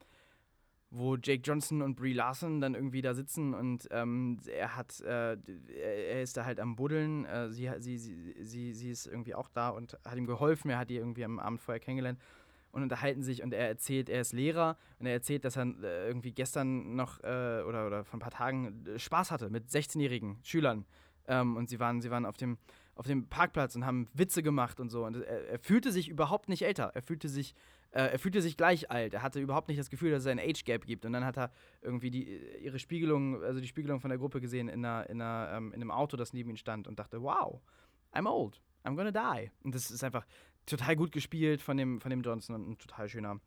[0.90, 5.36] wo Jake Johnson und Brie Larson dann irgendwie da sitzen und ähm, er hat, äh,
[5.68, 7.24] er ist da halt am Buddeln.
[7.26, 10.70] Äh, sie, sie, sie, sie, ist irgendwie auch da und hat ihm geholfen.
[10.70, 12.18] Er hat die irgendwie am Abend vorher kennengelernt
[12.76, 16.08] und unterhalten sich und er erzählt, er ist Lehrer und er erzählt, dass er äh,
[16.08, 20.38] irgendwie gestern noch äh, oder, oder vor ein paar Tagen äh, Spaß hatte mit 16-jährigen
[20.42, 20.84] Schülern.
[21.26, 22.58] Ähm, und sie waren, sie waren auf dem,
[22.94, 25.06] auf dem Parkplatz und haben Witze gemacht und so.
[25.06, 26.92] Und er, er fühlte sich überhaupt nicht älter.
[26.94, 27.54] Er fühlte sich,
[27.92, 29.14] äh, er fühlte sich gleich alt.
[29.14, 31.06] Er hatte überhaupt nicht das Gefühl, dass es ein Age Gap gibt.
[31.06, 32.26] Und dann hat er irgendwie die,
[32.60, 35.80] ihre Spiegelung, also die Spiegelung von der Gruppe gesehen in, einer, in, einer, ähm, in
[35.80, 37.58] einem Auto, das neben ihm stand und dachte, wow,
[38.12, 38.60] I'm old.
[38.84, 39.50] I'm gonna die.
[39.64, 40.26] Und das ist einfach
[40.66, 43.40] total gut gespielt von dem, von dem Johnson und ein total schöner,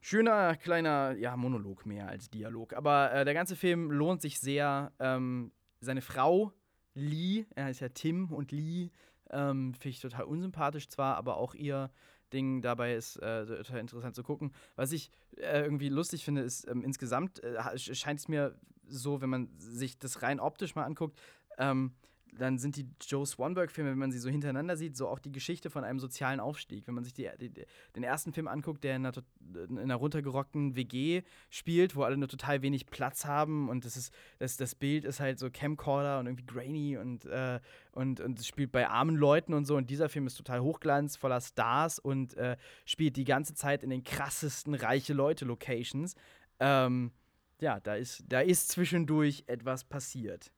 [0.00, 2.72] schöner kleiner, ja, Monolog mehr als Dialog.
[2.74, 4.92] Aber äh, der ganze Film lohnt sich sehr.
[4.98, 6.52] Ähm, seine Frau,
[6.94, 8.90] Lee, er heißt ja Tim und Lee,
[9.30, 11.90] ähm, finde ich total unsympathisch zwar, aber auch ihr
[12.32, 14.52] Ding dabei ist äh, total interessant zu gucken.
[14.76, 19.30] Was ich äh, irgendwie lustig finde, ist ähm, insgesamt äh, scheint es mir so, wenn
[19.30, 21.18] man sich das rein optisch mal anguckt,
[21.58, 21.94] ähm,
[22.38, 25.70] dann sind die Joe Swanberg-Filme, wenn man sie so hintereinander sieht, so auch die Geschichte
[25.70, 26.86] von einem sozialen Aufstieg.
[26.86, 27.50] Wenn man sich die, die,
[27.96, 29.22] den ersten Film anguckt, der in einer,
[29.68, 34.12] in einer, runtergerockten WG spielt, wo alle nur total wenig Platz haben und das, ist,
[34.38, 37.60] das, das Bild ist halt so Camcorder und irgendwie grainy und, äh,
[37.92, 39.76] und, und es spielt bei armen Leuten und so.
[39.76, 43.90] Und dieser Film ist total hochglanz, voller Stars und äh, spielt die ganze Zeit in
[43.90, 46.14] den krassesten reiche Leute-Locations.
[46.60, 47.12] Ähm,
[47.60, 50.52] ja, da ist, da ist zwischendurch etwas passiert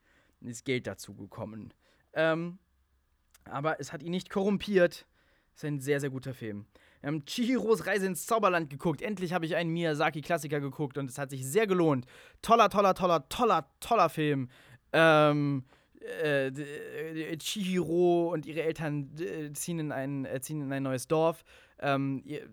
[0.47, 1.73] ist Geld dazu gekommen.
[2.13, 2.59] Ähm,
[3.45, 5.07] aber es hat ihn nicht korrumpiert.
[5.55, 6.67] Ist ein sehr, sehr guter Film.
[7.01, 9.01] Wir haben Chihiros Reise ins Zauberland geguckt.
[9.01, 12.07] Endlich habe ich einen Miyazaki-Klassiker geguckt und es hat sich sehr gelohnt.
[12.43, 14.49] Toller, toller, toller, toller, toller Film.
[14.93, 15.65] Ähm,
[16.23, 21.09] äh, äh Chihiro und ihre Eltern äh, ziehen in ein, äh, ziehen in ein neues
[21.09, 21.45] Dorf
[21.79, 22.49] ähm, ihr,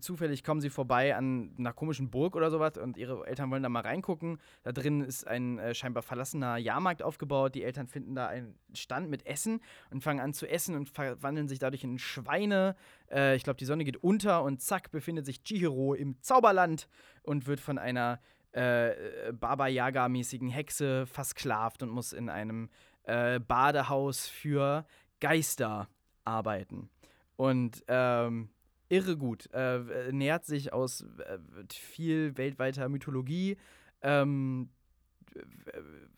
[0.00, 3.68] zufällig kommen sie vorbei an einer komischen Burg oder sowas und ihre Eltern wollen da
[3.68, 4.38] mal reingucken.
[4.64, 7.54] Da drin ist ein äh, scheinbar verlassener Jahrmarkt aufgebaut.
[7.54, 11.48] Die Eltern finden da einen Stand mit Essen und fangen an zu essen und verwandeln
[11.48, 12.76] sich dadurch in Schweine.
[13.10, 16.88] Äh, ich glaube, die Sonne geht unter und zack, befindet sich Chihiro im Zauberland
[17.22, 18.20] und wird von einer
[18.56, 22.70] äh, Baba Yaga-mäßigen Hexe versklavt und muss in einem
[23.04, 24.86] äh, Badehaus für
[25.20, 25.88] Geister
[26.24, 26.88] arbeiten.
[27.36, 28.48] Und ähm,
[28.88, 29.48] irre gut.
[29.52, 31.38] Äh, nähert sich aus äh,
[31.70, 33.58] viel weltweiter Mythologie.
[34.00, 34.70] Ähm,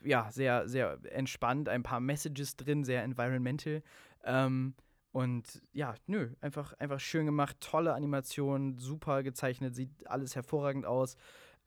[0.05, 3.83] ja, sehr, sehr entspannt, ein paar Messages drin, sehr environmental.
[4.23, 4.75] Ähm,
[5.11, 11.17] und ja, nö, einfach, einfach schön gemacht, tolle Animation, super gezeichnet, sieht alles hervorragend aus.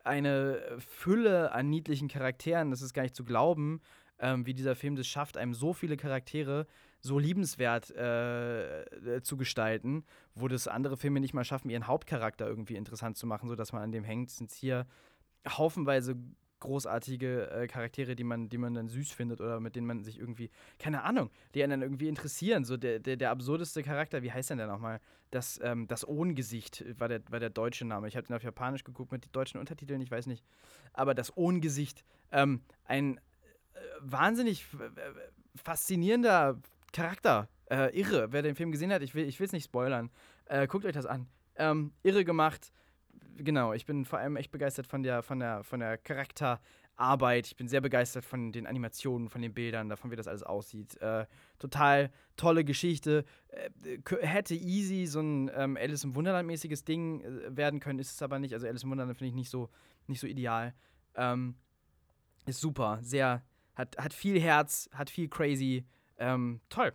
[0.04, 3.80] Eine Fülle an niedlichen Charakteren, das ist gar nicht zu glauben,
[4.18, 6.66] ähm, wie dieser Film das schafft, einem so viele Charaktere
[7.00, 12.76] so liebenswert äh, zu gestalten, wo das andere Filme nicht mal schaffen, ihren Hauptcharakter irgendwie
[12.76, 14.86] interessant zu machen, sodass man an dem hängt, sind hier
[15.48, 16.16] haufenweise
[16.62, 20.18] großartige äh, Charaktere, die man, die man dann süß findet oder mit denen man sich
[20.18, 22.64] irgendwie, keine Ahnung, die einen dann irgendwie interessieren.
[22.64, 25.00] So der, der, der absurdeste Charakter, wie heißt denn der nochmal?
[25.30, 28.08] Das, ähm, das Ohngesicht war der, war der deutsche Name.
[28.08, 30.44] Ich habe den auf Japanisch geguckt mit deutschen Untertiteln, ich weiß nicht.
[30.92, 33.20] Aber das Ohngesicht, ähm, ein äh,
[34.00, 34.66] wahnsinnig
[35.62, 36.60] faszinierender
[36.92, 37.48] Charakter.
[37.70, 38.32] Äh, irre.
[38.32, 40.10] Wer den Film gesehen hat, ich will es nicht spoilern.
[40.44, 41.26] Äh, guckt euch das an.
[41.56, 42.72] Ähm, irre gemacht
[43.36, 47.46] genau, ich bin vor allem echt begeistert von der, von der, von der Charakterarbeit.
[47.46, 50.96] Ich bin sehr begeistert von den Animationen, von den Bildern, davon, wie das alles aussieht.
[51.00, 51.26] Äh,
[51.58, 53.24] total tolle Geschichte.
[53.48, 58.22] Äh, hätte easy so ein ähm, Alice im Wunderland-mäßiges Ding äh, werden können, ist es
[58.22, 58.54] aber nicht.
[58.54, 59.70] Also Alice im Wunderland finde ich nicht so,
[60.06, 60.74] nicht so ideal.
[61.14, 61.56] Ähm,
[62.46, 63.42] ist super, sehr,
[63.74, 65.84] hat, hat viel Herz, hat viel crazy.
[66.18, 66.92] Ähm, toll.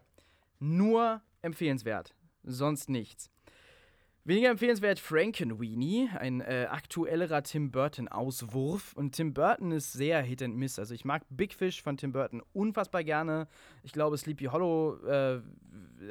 [0.59, 2.15] Nur empfehlenswert.
[2.43, 3.29] Sonst nichts.
[4.27, 8.91] Weniger empfehlenswert Frankenweenie, ein äh, aktuellerer Tim Burton-Auswurf.
[8.91, 10.79] Und Tim Burton ist sehr Hit and Miss.
[10.79, 13.47] Also ich mag Big Fish von Tim Burton unfassbar gerne.
[13.83, 15.39] Ich glaube, Sleepy Hollow äh,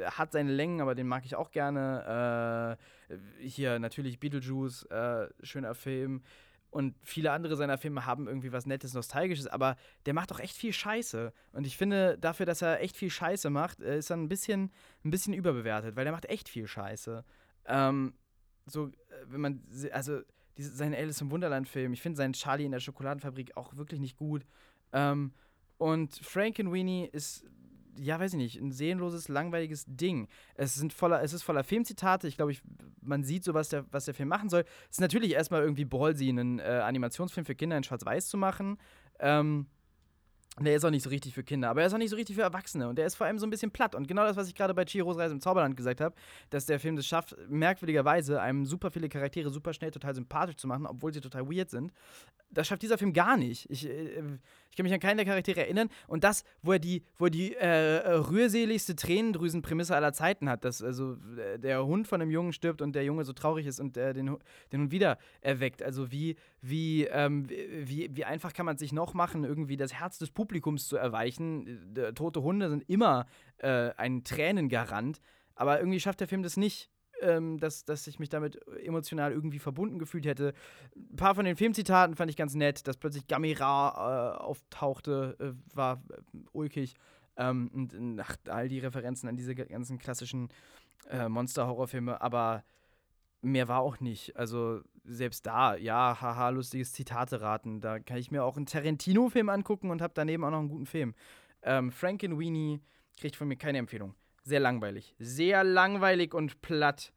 [0.06, 2.78] hat seine Längen, aber den mag ich auch gerne.
[3.10, 6.22] Äh, hier natürlich Beetlejuice, äh, schöner Film.
[6.70, 9.76] Und viele andere seiner Filme haben irgendwie was Nettes, Nostalgisches, aber
[10.06, 11.34] der macht auch echt viel Scheiße.
[11.52, 14.72] Und ich finde, dafür, dass er echt viel Scheiße macht, äh, ist er ein bisschen,
[15.04, 17.22] ein bisschen überbewertet, weil der macht echt viel Scheiße.
[17.66, 18.14] Ähm,
[18.66, 18.90] so, äh,
[19.28, 20.20] wenn man, also
[20.56, 24.16] diese, seinen Alice im Wunderland-Film, ich finde seinen Charlie in der Schokoladenfabrik auch wirklich nicht
[24.16, 24.44] gut.
[24.92, 25.32] Ähm,
[25.78, 27.44] und Frankenweenie ist,
[27.98, 30.28] ja, weiß ich nicht, ein seelenloses, langweiliges Ding.
[30.54, 32.28] Es, sind voller, es ist voller Filmzitate.
[32.28, 32.54] Ich glaube,
[33.00, 34.64] man sieht so, was der, was der Film machen soll.
[34.84, 38.78] Es ist natürlich erstmal irgendwie ballsy, einen äh, Animationsfilm für Kinder in Schwarz-Weiß zu machen.
[39.18, 39.66] Ähm,
[40.64, 42.36] der ist auch nicht so richtig für Kinder, aber er ist auch nicht so richtig
[42.36, 43.94] für Erwachsene und der ist vor allem so ein bisschen platt.
[43.94, 46.14] Und genau das, was ich gerade bei Chihiros Reise im Zauberland gesagt habe,
[46.50, 50.66] dass der Film das schafft, merkwürdigerweise einem super viele Charaktere super schnell total sympathisch zu
[50.66, 51.92] machen, obwohl sie total weird sind.
[52.50, 53.68] Das schafft dieser Film gar nicht.
[53.70, 54.22] Ich, äh,
[54.70, 55.88] ich kann mich an keinen der Charaktere erinnern.
[56.06, 60.82] Und das, wo er die, wo er die äh, rührseligste Tränendrüsenprämisse aller Zeiten hat, dass
[60.82, 63.96] also äh, der Hund von einem Jungen stirbt und der Junge so traurig ist und
[63.96, 64.36] äh, den,
[64.72, 65.82] den Hund wieder erweckt.
[65.82, 70.18] Also wie, wie, ähm, wie, wie einfach kann man sich noch machen, irgendwie das Herz
[70.18, 71.96] des Publikums zu erweichen.
[71.96, 73.26] Äh, tote Hunde sind immer
[73.58, 75.20] äh, ein Tränengarant.
[75.54, 79.58] Aber irgendwie schafft der Film das nicht ähm, dass, dass ich mich damit emotional irgendwie
[79.58, 80.52] verbunden gefühlt hätte.
[80.94, 85.76] Ein paar von den Filmzitaten fand ich ganz nett, dass plötzlich Gamera äh, auftauchte, äh,
[85.76, 86.94] war äh, ulkig.
[87.36, 90.48] Ähm, und ach, all die Referenzen an diese ganzen klassischen
[91.10, 92.64] äh, Monster-Horrorfilme, aber
[93.42, 94.36] mehr war auch nicht.
[94.36, 97.80] Also selbst da, ja, haha, lustiges Zitate raten.
[97.80, 100.86] Da kann ich mir auch einen Tarantino-Film angucken und habe daneben auch noch einen guten
[100.86, 101.14] Film.
[101.62, 102.80] Ähm, Frankenweenie
[103.18, 104.14] kriegt von mir keine Empfehlung
[104.46, 105.14] sehr langweilig.
[105.18, 107.12] Sehr langweilig und platt.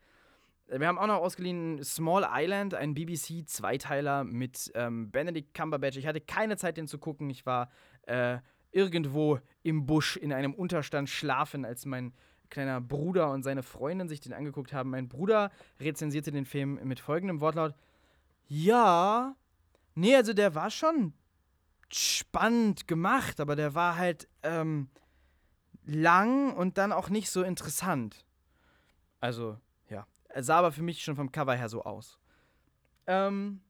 [0.67, 5.97] Wir haben auch noch ausgeliehen Small Island, ein BBC-Zweiteiler mit ähm, Benedict Cumberbatch.
[5.97, 7.29] Ich hatte keine Zeit, den zu gucken.
[7.29, 7.69] Ich war
[8.07, 8.39] äh,
[8.71, 12.13] irgendwo im Busch in einem Unterstand schlafen, als mein
[12.49, 14.89] kleiner Bruder und seine Freundin sich den angeguckt haben.
[14.89, 17.75] Mein Bruder rezensierte den Film mit folgendem Wortlaut:
[18.47, 19.35] Ja,
[19.93, 21.13] nee, also der war schon
[21.91, 24.89] spannend gemacht, aber der war halt, ähm,
[25.89, 28.25] lang und dann auch nicht so interessant.
[29.19, 29.57] Also,
[29.89, 30.07] ja.
[30.29, 32.19] Er sah aber für mich schon vom Cover her so aus.
[33.07, 33.61] Ähm,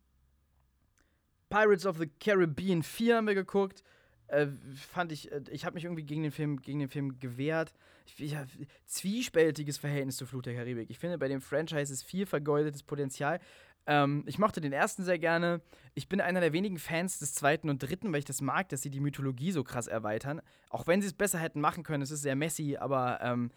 [1.49, 3.83] Pirates of the Caribbean 4 haben wir geguckt.
[4.27, 7.73] Äh, fand ich, äh, ich habe mich irgendwie gegen den Film, gegen den Film gewehrt.
[8.05, 8.37] Ich, ich
[8.85, 10.89] zwiespältiges Verhältnis zu Flut der Karibik.
[10.89, 13.39] Ich finde, bei dem Franchise ist viel vergeudetes Potenzial.
[13.87, 15.61] Ähm, ich mochte den ersten sehr gerne.
[15.93, 18.81] Ich bin einer der wenigen Fans des zweiten und dritten, weil ich das mag, dass
[18.81, 20.41] sie die Mythologie so krass erweitern.
[20.69, 23.51] Auch wenn sie es besser hätten machen können, es ist sehr messy, aber ähm,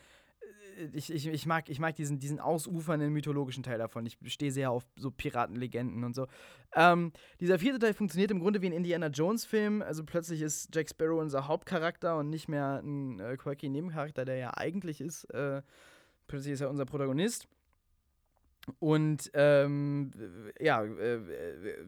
[0.93, 4.07] ich, ich, ich, mag, ich mag diesen, diesen ausufernden mythologischen Teil davon.
[4.07, 6.27] Ich stehe sehr auf so Piratenlegenden und so.
[6.75, 9.83] Ähm, dieser vierte Teil funktioniert im Grunde wie ein Indiana Jones-Film.
[9.83, 14.37] Also plötzlich ist Jack Sparrow unser Hauptcharakter und nicht mehr ein äh, quirky Nebencharakter, der
[14.37, 15.25] ja eigentlich ist.
[15.27, 15.63] Äh,
[16.27, 17.49] plötzlich ist er unser Protagonist.
[18.79, 20.13] Und ähm,
[20.61, 21.87] ja, äh, äh,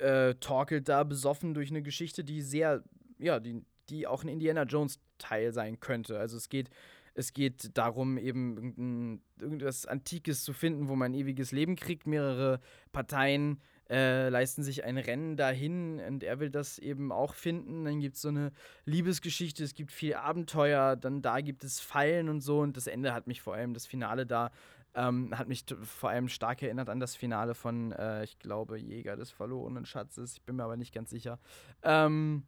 [0.00, 2.84] äh, torkelt da besoffen durch eine Geschichte, die sehr,
[3.18, 6.18] ja, die, die auch ein Indiana Jones Teil sein könnte.
[6.18, 6.70] Also es geht,
[7.14, 12.06] es geht darum, eben irgendwas Antikes zu finden, wo man ein ewiges Leben kriegt.
[12.06, 12.60] Mehrere
[12.92, 17.84] Parteien äh, leisten sich ein Rennen dahin und er will das eben auch finden.
[17.84, 18.52] Dann gibt es so eine
[18.84, 23.14] Liebesgeschichte, es gibt viel Abenteuer, dann da gibt es Fallen und so und das Ende
[23.14, 24.50] hat mich vor allem, das Finale da,
[24.94, 29.16] ähm, hat mich vor allem stark erinnert an das Finale von, äh, ich glaube, Jäger
[29.16, 30.34] des verlorenen Schatzes.
[30.34, 31.38] Ich bin mir aber nicht ganz sicher.
[31.82, 32.44] Ähm,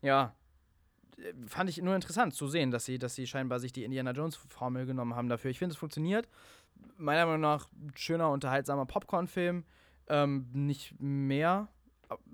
[0.00, 0.34] ja,
[1.46, 4.86] fand ich nur interessant zu sehen, dass sie, dass sie scheinbar sich die Indiana Jones-Formel
[4.86, 5.50] genommen haben dafür.
[5.50, 6.28] Ich finde, es funktioniert.
[6.96, 9.64] Meiner Meinung nach schöner, unterhaltsamer Popcorn-Film.
[10.08, 11.68] Ähm, nicht mehr,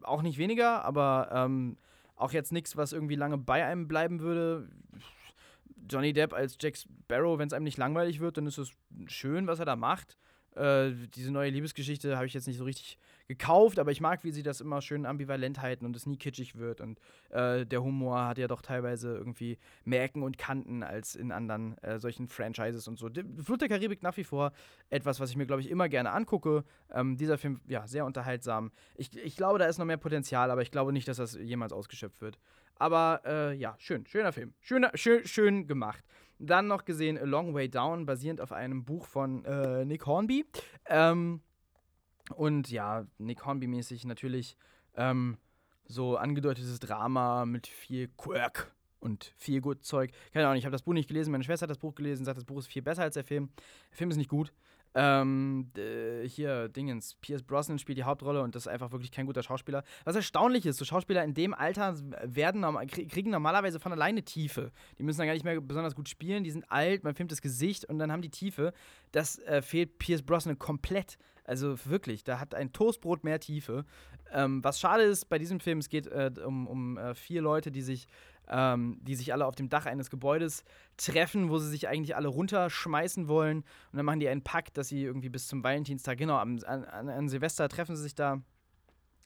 [0.02, 1.76] auch nicht weniger, aber ähm,
[2.16, 4.68] auch jetzt nichts, was irgendwie lange bei einem bleiben würde.
[5.88, 8.70] Johnny Depp als Jack Sparrow, wenn es einem nicht langweilig wird, dann ist es
[9.06, 10.16] schön, was er da macht.
[10.56, 14.30] Äh, diese neue Liebesgeschichte habe ich jetzt nicht so richtig gekauft, aber ich mag, wie
[14.30, 16.80] sie das immer schön ambivalent halten und es nie kitschig wird.
[16.80, 21.32] Und äh, der Humor hat ja doch teilweise irgendwie mehr Ecken und Kanten als in
[21.32, 23.08] anderen äh, solchen Franchises und so.
[23.42, 24.52] Flut der Karibik nach wie vor
[24.90, 26.64] etwas, was ich mir, glaube ich, immer gerne angucke.
[26.92, 28.72] Ähm, dieser Film, ja, sehr unterhaltsam.
[28.96, 31.72] Ich, ich glaube, da ist noch mehr Potenzial, aber ich glaube nicht, dass das jemals
[31.72, 32.38] ausgeschöpft wird.
[32.76, 34.52] Aber äh, ja, schön, schöner Film.
[34.60, 36.04] Schöner, schön, schön gemacht.
[36.46, 40.44] Dann noch gesehen A Long Way Down, basierend auf einem Buch von äh, Nick Hornby.
[40.86, 41.40] Ähm,
[42.34, 44.56] und ja, Nick Hornby-mäßig natürlich
[44.96, 45.36] ähm,
[45.86, 50.10] so angedeutetes Drama mit viel Quirk und viel gut Zeug.
[50.32, 52.38] Keine Ahnung, ich habe das Buch nicht gelesen, meine Schwester hat das Buch gelesen, sagt,
[52.38, 53.50] das Buch ist viel besser als der Film.
[53.90, 54.52] Der Film ist nicht gut.
[54.94, 55.72] Ähm,
[56.26, 59.82] hier, Dingens, Pierce Brosnan spielt die Hauptrolle und das ist einfach wirklich kein guter Schauspieler.
[60.04, 64.70] Was erstaunlich ist, so Schauspieler in dem Alter werden, kriegen normalerweise von alleine Tiefe.
[64.98, 67.42] Die müssen dann gar nicht mehr besonders gut spielen, die sind alt, man filmt das
[67.42, 68.72] Gesicht und dann haben die Tiefe.
[69.10, 71.18] Das äh, fehlt Pierce Brosnan komplett.
[71.44, 73.84] Also wirklich, da hat ein Toastbrot mehr Tiefe.
[74.32, 77.70] Ähm, was schade ist bei diesem Film, es geht äh, um, um äh, vier Leute,
[77.70, 78.06] die sich
[78.48, 80.64] ähm, die sich alle auf dem Dach eines Gebäudes
[80.96, 83.58] treffen, wo sie sich eigentlich alle runterschmeißen wollen.
[83.58, 86.84] Und dann machen die einen Pakt, dass sie irgendwie bis zum Valentinstag, genau, am, an,
[86.84, 88.42] an Silvester treffen sie sich da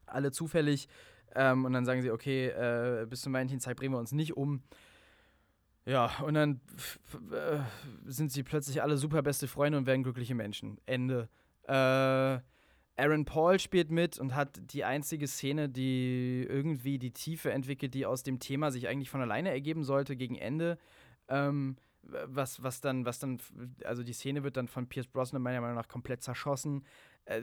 [0.07, 0.89] alle zufällig.
[1.35, 4.63] Ähm, und dann sagen sie, okay, äh, bis zum Valentinstag bringen wir uns nicht um.
[5.85, 6.61] Ja, und dann
[7.33, 7.61] äh,
[8.05, 10.79] sind sie plötzlich alle super beste Freunde und werden glückliche Menschen.
[10.87, 11.29] Ende.
[11.67, 12.41] Äh,
[12.99, 18.05] Aaron Paul spielt mit und hat die einzige Szene, die irgendwie die Tiefe entwickelt, die
[18.05, 20.79] aus dem Thema sich eigentlich von alleine ergeben sollte gegen Ende.
[21.29, 23.39] Ähm, was, was dann, was dann,
[23.85, 26.85] also die Szene wird dann von Pierce Brosnan meiner Meinung nach komplett zerschossen
[27.29, 27.43] äh,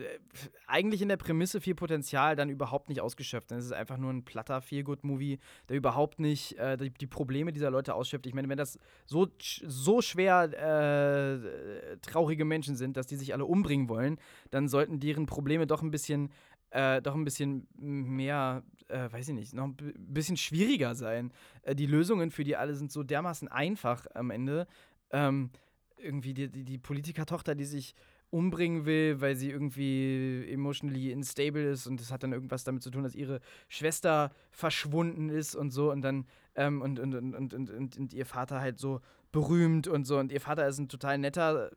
[0.66, 3.52] eigentlich in der Prämisse viel Potenzial dann überhaupt nicht ausgeschöpft.
[3.52, 5.38] Es ist einfach nur ein platter Feel-Good-Movie,
[5.70, 8.26] der überhaupt nicht äh, die, die, Probleme dieser Leute ausschöpft.
[8.26, 13.46] Ich meine, wenn das so, so schwer äh, traurige Menschen sind, dass die sich alle
[13.46, 14.18] umbringen wollen,
[14.50, 16.32] dann sollten deren Probleme doch ein bisschen
[16.72, 21.32] äh, doch ein bisschen mehr, äh, weiß ich nicht, noch ein bisschen schwieriger sein.
[21.62, 24.66] Äh, die Lösungen für die alle sind so dermaßen einfach am Ende.
[25.12, 25.52] Ähm,
[25.98, 27.96] irgendwie die, die, die Politikertochter, die sich
[28.36, 32.92] umbringen will, weil sie irgendwie emotionally unstable ist und das hat dann irgendwas damit zu
[32.92, 37.54] tun, dass ihre Schwester verschwunden ist und so und dann ähm, und, und, und, und,
[37.54, 39.00] und, und, ihr Vater halt so
[39.32, 41.72] berühmt und so und ihr Vater ist ein total netter,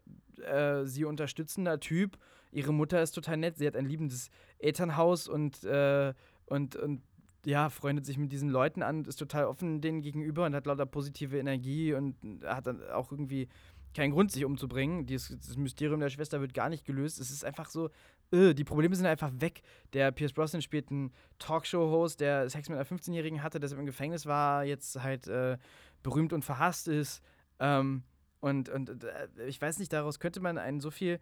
[0.44, 2.18] äh, sie unterstützender Typ.
[2.50, 6.12] Ihre Mutter ist total nett, sie hat ein liebendes Elternhaus und, äh,
[6.46, 7.02] und, und
[7.44, 10.86] ja, freundet sich mit diesen Leuten an, ist total offen denen gegenüber und hat lauter
[10.86, 13.48] positive Energie und hat dann auch irgendwie
[13.98, 15.06] keinen Grund, sich umzubringen.
[15.06, 17.18] Dieses, das Mysterium der Schwester wird gar nicht gelöst.
[17.18, 17.90] Es ist einfach so,
[18.32, 19.62] öh, die Probleme sind einfach weg.
[19.92, 24.24] Der Pierce Brosnan spielt einen Talkshow-Host, der Sex mit einer 15-Jährigen hatte, der im Gefängnis
[24.24, 25.58] war, jetzt halt äh,
[26.04, 27.22] berühmt und verhasst ist.
[27.58, 28.04] Ähm,
[28.38, 31.18] und, und äh, ich weiß nicht, daraus könnte man einen so viel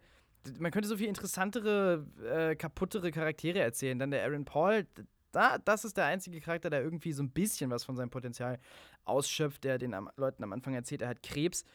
[0.59, 3.99] man könnte so viel interessantere, äh, kaputtere Charaktere erzählen.
[3.99, 4.87] Dann der Aaron Paul,
[5.33, 8.59] da, das ist der einzige Charakter, der irgendwie so ein bisschen was von seinem Potenzial
[9.03, 11.65] ausschöpft, der den am, Leuten am Anfang erzählt, er hat Krebs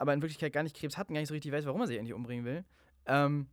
[0.00, 1.86] aber in Wirklichkeit gar nicht Krebs hat und gar nicht so richtig weiß, warum er
[1.86, 2.64] sich eigentlich umbringen will.
[3.04, 3.48] Ähm,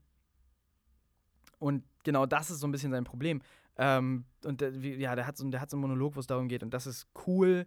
[1.59, 3.41] und genau das ist so ein bisschen sein Problem.
[3.75, 6.47] Ähm, und der, ja, der hat, so, der hat so einen Monolog, wo es darum
[6.47, 7.65] geht und das ist cool,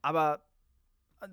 [0.00, 0.40] aber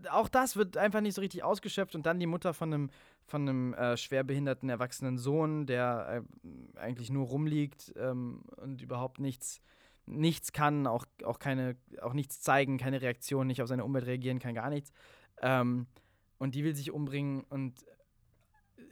[0.09, 2.89] auch das wird einfach nicht so richtig ausgeschöpft und dann die Mutter von einem,
[3.27, 9.61] von einem äh, schwerbehinderten erwachsenen Sohn, der äh, eigentlich nur rumliegt ähm, und überhaupt nichts,
[10.07, 14.39] nichts kann, auch, auch, keine, auch nichts zeigen, keine Reaktion, nicht auf seine Umwelt reagieren
[14.39, 14.91] kann, gar nichts.
[15.43, 15.85] Ähm,
[16.37, 17.83] und die will sich umbringen und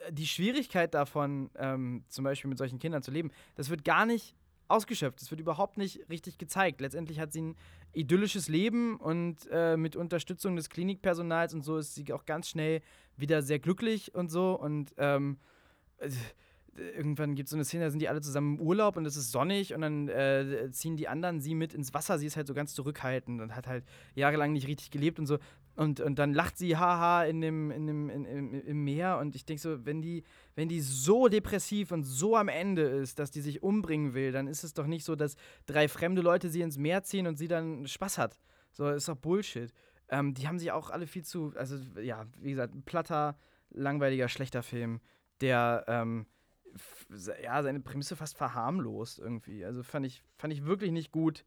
[0.08, 4.06] äh, die Schwierigkeit davon, ähm, zum Beispiel mit solchen Kindern zu leben, das wird gar
[4.06, 4.36] nicht
[4.68, 5.22] ausgeschöpft.
[5.22, 6.82] Das wird überhaupt nicht richtig gezeigt.
[6.82, 7.56] Letztendlich hat sie ein
[7.94, 12.82] idyllisches Leben und äh, mit Unterstützung des Klinikpersonals und so ist sie auch ganz schnell
[13.16, 15.38] wieder sehr glücklich und so und ähm,
[16.00, 16.10] äh,
[16.76, 19.16] irgendwann gibt es so eine Szene, da sind die alle zusammen im Urlaub und es
[19.16, 22.18] ist sonnig und dann äh, ziehen die anderen sie mit ins Wasser.
[22.18, 23.86] Sie ist halt so ganz zurückhaltend und hat halt
[24.16, 25.38] jahrelang nicht richtig gelebt und so.
[25.76, 29.36] Und, und dann lacht sie haha in dem, in dem, in, in, im Meer und
[29.36, 30.24] ich denke so, wenn die,
[30.55, 34.47] wenn die so depressiv und so am Ende ist, dass die sich umbringen will, dann
[34.47, 37.47] ist es doch nicht so, dass drei fremde Leute sie ins Meer ziehen und sie
[37.47, 38.39] dann Spaß hat.
[38.71, 39.74] So, ist doch Bullshit.
[40.09, 43.36] Ähm, die haben sich auch alle viel zu, also ja, wie gesagt, ein platter,
[43.71, 45.01] langweiliger, schlechter Film,
[45.41, 46.28] der, ähm,
[47.41, 49.65] ja, seine Prämisse fast verharmlost irgendwie.
[49.65, 51.45] Also fand ich, fand ich wirklich nicht gut.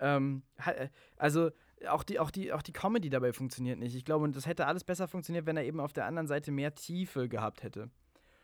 [0.00, 1.50] Ähm, äh, also
[1.88, 3.94] auch die, auch, die, auch die Comedy dabei funktioniert nicht.
[3.94, 6.74] Ich glaube, das hätte alles besser funktioniert, wenn er eben auf der anderen Seite mehr
[6.74, 7.90] Tiefe gehabt hätte.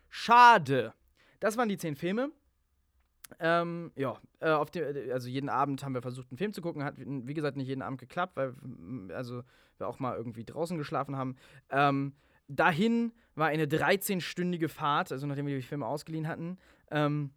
[0.08, 0.94] Schade.
[1.40, 2.30] Das waren die zehn Filme.
[3.40, 6.84] Ähm, ja, äh, auf die, also jeden Abend haben wir versucht, einen Film zu gucken.
[6.84, 8.54] Hat, wie gesagt, nicht jeden Abend geklappt, weil
[9.12, 9.42] also
[9.78, 11.36] wir auch mal irgendwie draußen geschlafen haben.
[11.70, 12.14] Ähm,
[12.48, 16.58] dahin war eine 13-stündige Fahrt, also nachdem wir die Filme ausgeliehen hatten.
[16.90, 17.32] Ähm,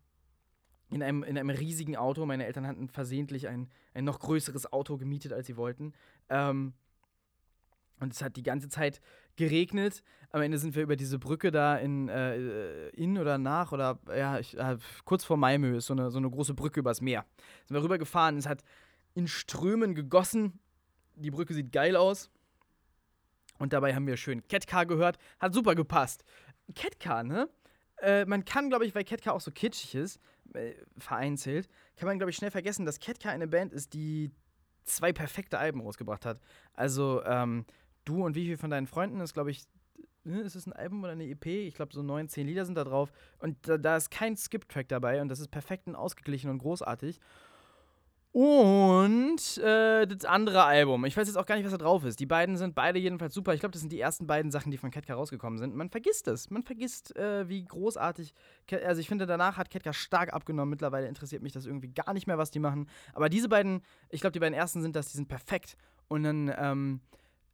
[0.90, 2.26] in einem, in einem riesigen Auto.
[2.26, 5.94] Meine Eltern hatten versehentlich ein, ein noch größeres Auto gemietet, als sie wollten.
[6.30, 6.74] Ähm,
[8.00, 9.02] und es hat die ganze Zeit
[9.38, 10.04] geregnet.
[10.32, 14.40] Am Ende sind wir über diese Brücke da in, äh, in oder nach oder ja,
[14.40, 17.26] ich, äh, kurz vor Malmö ist so eine, so eine große Brücke übers Meer.
[17.66, 18.64] Sind wir rübergefahren, es hat
[19.16, 20.60] in Strömen gegossen.
[21.16, 22.30] Die Brücke sieht geil aus.
[23.58, 25.18] Und dabei haben wir schön Ketka gehört.
[25.40, 26.24] Hat super gepasst.
[26.76, 27.50] Ketka, ne?
[28.00, 30.20] Äh, man kann, glaube ich, weil Ketka auch so kitschig ist,
[30.54, 34.32] äh, vereinzelt, kann man, glaube ich, schnell vergessen, dass Ketka eine Band ist, die
[34.84, 36.40] zwei perfekte Alben rausgebracht hat.
[36.74, 37.66] Also, ähm,
[38.06, 39.66] du und wie viel von deinen Freunden ist, glaube ich,
[40.24, 41.46] ne, ist es ein Album oder eine EP?
[41.46, 43.12] Ich glaube, so neun, zehn Lieder sind da drauf.
[43.40, 47.20] Und da, da ist kein Skip-Track dabei und das ist perfekt und ausgeglichen und großartig.
[48.38, 51.06] Und äh, das andere Album.
[51.06, 52.20] Ich weiß jetzt auch gar nicht, was da drauf ist.
[52.20, 53.56] Die beiden sind beide jedenfalls super.
[53.56, 55.76] Ich glaube, das sind die ersten beiden Sachen, die von Ketka rausgekommen sind.
[55.76, 56.52] Man vergisst es.
[56.52, 58.36] Man vergisst, äh, wie großartig.
[58.86, 60.70] Also, ich finde, danach hat Ketka stark abgenommen.
[60.70, 62.88] Mittlerweile interessiert mich das irgendwie gar nicht mehr, was die machen.
[63.16, 63.82] Aber diese beiden,
[64.12, 65.76] ich glaube, die beiden ersten sind das, die sind perfekt.
[66.08, 67.02] Und dann ähm,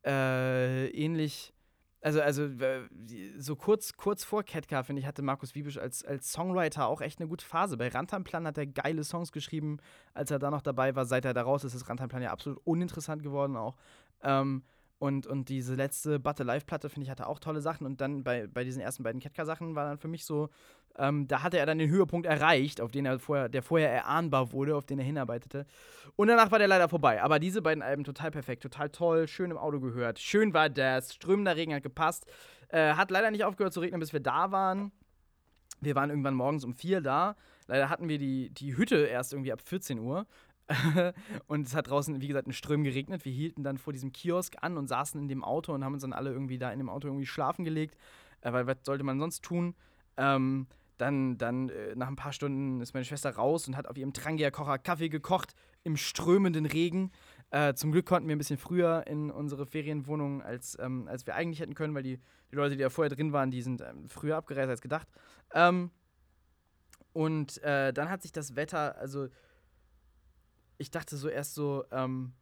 [0.06, 1.54] äh, ähnlich
[2.04, 2.50] also, also
[3.38, 7.20] so kurz, kurz vor Ketka, finde ich, hatte Markus Wiebisch als, als Songwriter auch echt
[7.20, 7.78] eine gute Phase.
[7.78, 9.78] Bei Rantanplan hat er geile Songs geschrieben,
[10.14, 11.06] als er da noch dabei war.
[11.06, 13.78] Seit er da raus ist, ist Rantanplan ja absolut uninteressant geworden auch.
[14.22, 14.64] Ähm,
[15.00, 17.86] und, und diese letzte Butter Live-Platte, finde ich, hatte auch tolle Sachen.
[17.86, 20.50] Und dann bei, bei diesen ersten beiden Ketka-Sachen war dann für mich so,
[20.98, 24.52] ähm, da hatte er dann den Höhepunkt erreicht, auf den er vorher, der vorher erahnbar
[24.52, 25.66] wurde, auf den er hinarbeitete.
[26.16, 27.22] Und danach war der leider vorbei.
[27.24, 30.20] Aber diese beiden Alben total perfekt, total toll, schön im Auto gehört.
[30.20, 32.28] Schön war das, strömender Regen hat gepasst.
[32.70, 34.92] Äh, hat leider nicht aufgehört zu regnen, bis wir da waren.
[35.82, 37.36] Wir waren irgendwann morgens um vier da.
[37.68, 40.28] Leider hatten wir die, die Hütte erst irgendwie ab 14 Uhr.
[41.48, 43.26] und es hat draußen, wie gesagt, in Strömen geregnet.
[43.26, 46.04] Wir hielten dann vor diesem Kiosk an und saßen in dem Auto und haben uns
[46.04, 47.98] dann alle irgendwie da in dem Auto irgendwie schlafen gelegt.
[48.42, 49.76] Äh, weil was sollte man sonst tun?
[50.18, 50.68] Ähm,
[50.98, 54.14] dann, dann äh, nach ein paar Stunden ist meine Schwester raus und hat auf ihrem
[54.14, 57.12] Trangia-Kocher Kaffee gekocht im strömenden Regen.
[57.50, 61.36] Äh, zum Glück konnten wir ein bisschen früher in unsere Ferienwohnung, als, ähm, als wir
[61.36, 62.20] eigentlich hätten können, weil die,
[62.52, 65.08] die Leute, die da vorher drin waren, die sind ähm, früher abgereist als gedacht.
[65.54, 65.92] Ähm,
[67.12, 69.28] und äh, dann hat sich das Wetter, also
[70.78, 72.34] ich dachte so erst so, ähm,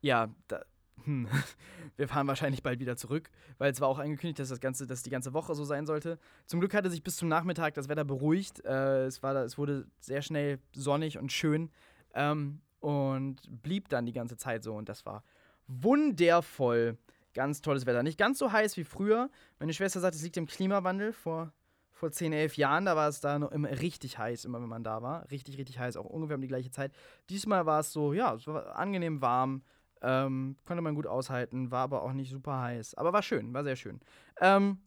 [0.00, 0.64] ja, da,
[1.04, 1.28] hm,
[1.96, 5.02] wir fahren wahrscheinlich bald wieder zurück, weil es war auch angekündigt, dass das Ganze, dass
[5.02, 6.18] die ganze Woche so sein sollte.
[6.46, 8.64] Zum Glück hatte sich bis zum Nachmittag das Wetter beruhigt.
[8.64, 11.70] Äh, es, war, es wurde sehr schnell sonnig und schön
[12.14, 15.22] ähm, und blieb dann die ganze Zeit so und das war
[15.66, 16.98] wundervoll.
[17.32, 18.02] Ganz tolles Wetter.
[18.02, 19.30] Nicht ganz so heiß wie früher.
[19.60, 21.12] Meine Schwester sagt, es liegt im Klimawandel.
[21.12, 21.52] Vor
[22.00, 24.82] vor 10, 11 Jahren, da war es da noch immer richtig heiß, immer wenn man
[24.82, 25.30] da war.
[25.30, 26.92] Richtig, richtig heiß, auch ungefähr um die gleiche Zeit.
[27.28, 29.62] Diesmal war es so, ja, es war angenehm warm,
[30.02, 32.94] ähm, konnte man gut aushalten, war aber auch nicht super heiß.
[32.94, 34.00] Aber war schön, war sehr schön.
[34.40, 34.78] Ähm,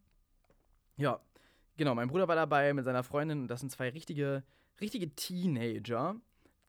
[0.96, 1.20] ja,
[1.76, 4.42] genau, mein Bruder war dabei mit seiner Freundin und das sind zwei richtige,
[4.80, 6.16] richtige Teenager,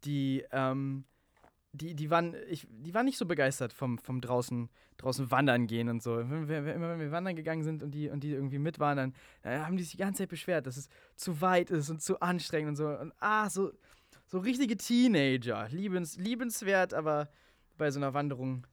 [0.04, 1.06] die, ähm,
[1.74, 5.90] die, die, waren, ich, die waren nicht so begeistert vom, vom draußen, draußen wandern gehen
[5.90, 6.18] und so.
[6.18, 8.98] Wenn wir, immer wenn wir wandern gegangen sind und die, und die irgendwie mit waren,
[8.98, 12.02] dann äh, haben die sich die ganze Zeit beschwert, dass es zu weit ist und
[12.02, 12.88] zu anstrengend und so.
[12.88, 13.72] Und ah, so,
[14.26, 15.68] so richtige Teenager.
[15.70, 17.30] Liebens, liebenswert, aber
[17.78, 18.66] bei so einer Wanderung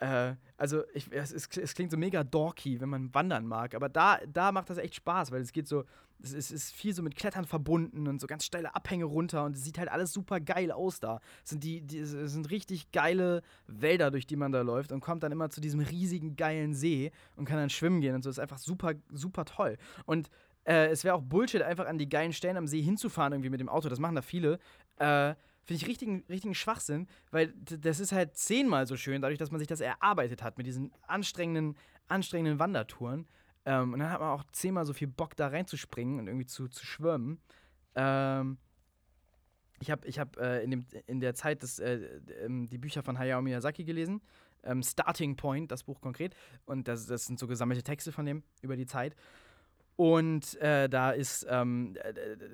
[0.00, 4.18] äh, also ich, es, es, klingt so mega dorky, wenn man wandern mag, aber da,
[4.32, 5.84] da macht das echt Spaß, weil es geht so,
[6.22, 9.56] es, es ist viel so mit Klettern verbunden und so ganz steile Abhänge runter und
[9.56, 11.20] es sieht halt alles super geil aus da.
[11.44, 15.00] Es sind, die, die, es sind richtig geile Wälder, durch die man da läuft und
[15.00, 18.30] kommt dann immer zu diesem riesigen geilen See und kann dann schwimmen gehen und so.
[18.30, 19.78] Das ist einfach super, super toll.
[20.06, 20.30] Und
[20.64, 23.60] äh, es wäre auch Bullshit, einfach an die geilen Stellen am See hinzufahren irgendwie mit
[23.60, 23.88] dem Auto.
[23.88, 24.58] Das machen da viele.
[24.96, 25.34] Äh,
[25.68, 29.58] Finde ich richtigen, richtigen Schwachsinn, weil das ist halt zehnmal so schön, dadurch, dass man
[29.58, 31.76] sich das erarbeitet hat mit diesen anstrengenden
[32.08, 33.26] anstrengenden Wandertouren.
[33.66, 36.68] Ähm, und dann hat man auch zehnmal so viel Bock, da reinzuspringen und irgendwie zu,
[36.68, 37.38] zu schwimmen.
[37.94, 38.56] Ähm,
[39.80, 42.00] ich habe ich hab, äh, in, in der Zeit das, äh,
[42.42, 44.22] ähm, die Bücher von Hayao Miyazaki gelesen.
[44.64, 46.34] Ähm, Starting Point, das Buch konkret.
[46.64, 49.14] Und das, das sind so gesammelte Texte von dem über die Zeit.
[49.98, 51.96] Und äh, da ist, ähm,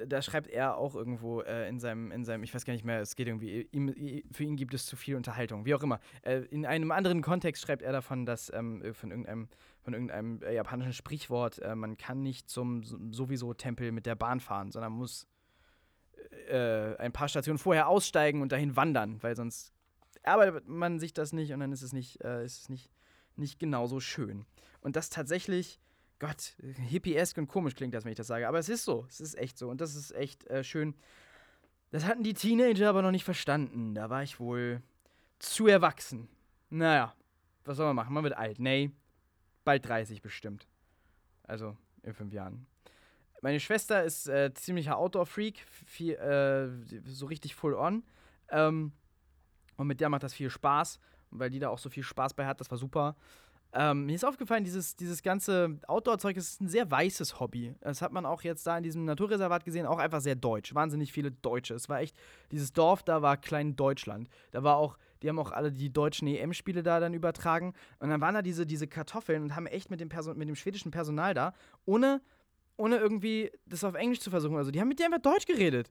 [0.07, 3.03] da schreibt er auch irgendwo äh, in, seinem, in seinem, ich weiß gar nicht mehr,
[3.03, 3.95] es geht irgendwie, ihm,
[4.33, 6.01] für ihn gibt es zu viel Unterhaltung, wie auch immer.
[6.23, 9.49] Äh, in einem anderen Kontext schreibt er davon, dass ähm, von irgendeinem,
[9.83, 12.83] von irgendeinem äh, japanischen Sprichwort, äh, man kann nicht zum
[13.13, 15.27] sowieso Tempel mit der Bahn fahren, sondern muss
[16.49, 19.71] äh, ein paar Stationen vorher aussteigen und dahin wandern, weil sonst
[20.23, 22.91] arbeitet man sich das nicht und dann ist es nicht, ist es nicht,
[23.37, 24.47] nicht genauso schön.
[24.81, 25.79] Und das tatsächlich
[26.19, 26.55] Gott,
[26.89, 28.49] hippiesk und komisch klingt das, wenn ich das sage.
[28.49, 29.05] Aber es ist so.
[29.09, 29.69] Es ist echt so.
[29.69, 30.95] Und das ist echt äh, schön.
[31.91, 33.95] Das hatten die Teenager aber noch nicht verstanden.
[33.95, 34.83] Da war ich wohl
[35.39, 36.29] zu erwachsen.
[36.71, 37.15] Naja,
[37.65, 38.15] was soll man machen?
[38.15, 38.59] Man wird alt.
[38.59, 38.91] Nee,
[39.65, 40.67] bald 30 bestimmt.
[41.43, 42.67] Also in fünf Jahren.
[43.43, 45.67] Meine Schwester ist äh, ziemlicher Outdoor-Freak,
[46.01, 46.69] äh,
[47.05, 48.03] so richtig full on.
[48.49, 48.93] Ähm,
[49.77, 50.99] und mit der macht das viel Spaß,
[51.31, 52.61] weil die da auch so viel Spaß bei hat.
[52.61, 53.17] Das war super.
[53.77, 57.75] Ähm, mir ist aufgefallen, dieses, dieses ganze Outdoor-Zeug ist ein sehr weißes Hobby.
[57.81, 60.77] Das hat man auch jetzt da in diesem Naturreservat gesehen, auch einfach sehr deutsch.
[60.77, 61.75] Wahnsinnig viele Deutsche.
[61.75, 62.17] Es war echt,
[62.53, 64.29] dieses Dorf da war klein Deutschland.
[64.53, 67.75] Da war auch, die haben auch alle die deutschen EM-Spiele da dann übertragen.
[67.99, 70.55] Und dann waren da diese, diese Kartoffeln und haben echt mit dem, Person, mit dem
[70.55, 71.53] schwedischen Personal da,
[71.85, 72.21] ohne,
[72.77, 74.57] ohne irgendwie das auf Englisch zu versuchen.
[74.57, 75.91] Also die haben mit dir einfach Deutsch geredet.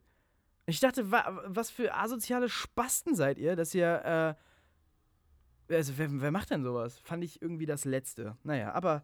[0.67, 4.52] Ich dachte, wa was für asoziale Spasten seid ihr, dass ihr, äh,
[5.69, 6.99] also, wer, wer macht denn sowas?
[6.99, 8.37] Fand ich irgendwie das Letzte.
[8.43, 9.03] Naja, aber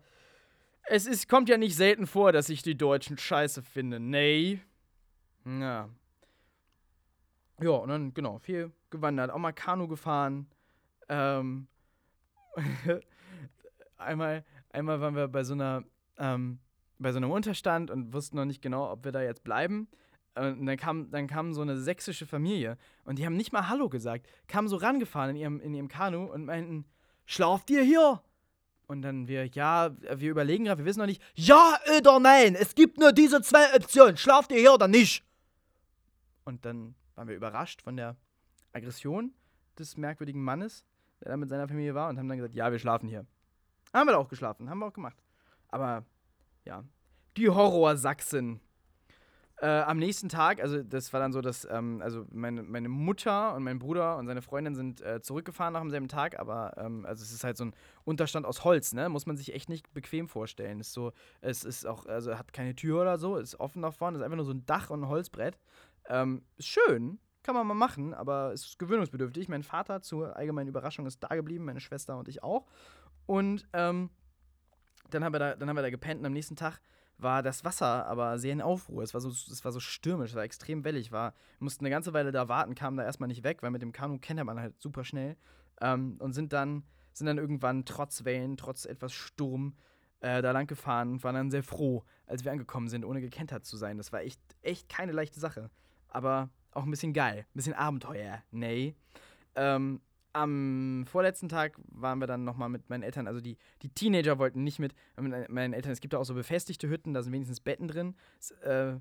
[0.83, 3.99] es ist, kommt ja nicht selten vor, dass ich die Deutschen scheiße finde.
[3.99, 4.59] Nee.
[5.45, 5.89] Ja.
[7.61, 9.31] Ja, und dann, genau, viel gewandert.
[9.31, 10.47] Auch mal Kanu gefahren.
[11.07, 11.67] Ähm.
[13.97, 15.83] einmal, einmal waren wir bei so einer,
[16.17, 16.59] ähm,
[16.97, 19.87] bei so einem Unterstand und wussten noch nicht genau, ob wir da jetzt bleiben.
[20.35, 23.89] Und dann kam, dann kam so eine sächsische Familie und die haben nicht mal Hallo
[23.89, 26.85] gesagt, kamen so rangefahren in ihrem, in ihrem Kanu und meinten,
[27.25, 28.21] schlaft ihr hier?
[28.87, 32.73] Und dann wir, ja, wir überlegen gerade, wir wissen noch nicht, ja oder nein, es
[32.73, 35.23] gibt nur diese zwei Optionen, schlaft ihr hier oder nicht?
[36.45, 38.15] Und dann waren wir überrascht von der
[38.71, 39.33] Aggression
[39.77, 40.85] des merkwürdigen Mannes,
[41.21, 43.25] der da mit seiner Familie war und haben dann gesagt, ja, wir schlafen hier.
[43.93, 45.17] Haben wir da auch geschlafen, haben wir auch gemacht.
[45.67, 46.05] Aber,
[46.65, 46.83] ja,
[47.37, 48.59] die Horrorsachsen
[49.61, 53.53] äh, am nächsten Tag, also das war dann so, dass ähm, also meine, meine Mutter
[53.55, 57.23] und mein Bruder und seine Freundin sind äh, zurückgefahren nach demselben Tag, aber ähm, also
[57.23, 57.73] es ist halt so ein
[58.05, 59.09] Unterstand aus Holz, ne?
[59.09, 60.79] Muss man sich echt nicht bequem vorstellen.
[60.79, 64.17] Ist so, es ist auch, also hat keine Tür oder so, ist offen nach vorne,
[64.17, 65.57] ist einfach nur so ein Dach und ein Holzbrett.
[66.07, 69.49] Ähm, ist schön, kann man mal machen, aber ist gewöhnungsbedürftig.
[69.49, 72.65] Mein Vater zur allgemeinen Überraschung ist da geblieben, meine Schwester und ich auch.
[73.25, 74.09] Und ähm,
[75.09, 76.79] dann haben wir da, dann haben wir da gepennt und am nächsten Tag
[77.21, 79.03] war das Wasser aber sehr in Aufruhr.
[79.03, 81.11] Es war so, es war so stürmisch, es war extrem wellig.
[81.11, 83.91] War, mussten eine ganze Weile da warten, kamen da erstmal nicht weg, weil mit dem
[83.91, 85.37] Kanu kennt man halt super schnell.
[85.81, 89.75] Ähm, und sind dann, sind dann irgendwann trotz Wellen, trotz etwas Sturm
[90.21, 93.65] äh, da lang gefahren und waren dann sehr froh, als wir angekommen sind, ohne gekentert
[93.65, 93.97] zu sein.
[93.97, 95.69] Das war echt, echt keine leichte Sache.
[96.07, 98.43] Aber auch ein bisschen geil, ein bisschen Abenteuer.
[98.51, 98.95] Nee.
[99.55, 100.01] Ähm,
[100.33, 104.63] am vorletzten Tag waren wir dann nochmal mit meinen Eltern, also die, die Teenager wollten
[104.63, 107.59] nicht mit, mit meinen Eltern, es gibt da auch so befestigte Hütten, da sind wenigstens
[107.59, 108.15] Betten drin.
[108.39, 108.99] Ist, äh,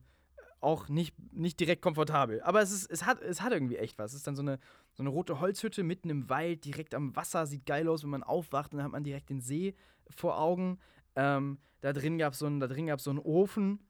[0.61, 2.43] auch nicht, nicht direkt komfortabel.
[2.43, 4.13] Aber es, ist, es, hat, es hat irgendwie echt was.
[4.13, 4.59] Es ist dann so eine,
[4.93, 7.47] so eine rote Holzhütte mitten im Wald, direkt am Wasser.
[7.47, 9.75] Sieht geil aus, wenn man aufwacht und dann hat man direkt den See
[10.11, 10.79] vor Augen.
[11.15, 12.61] Ähm, da drin gab es so, einen,
[12.99, 13.81] so einen Ofen.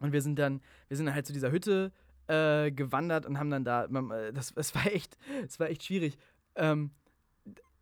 [0.00, 1.92] Und wir sind dann, wir sind dann halt zu dieser Hütte
[2.26, 6.16] äh, gewandert und haben dann da, äh, das, das war echt, das war echt schwierig.
[6.56, 6.90] Ähm,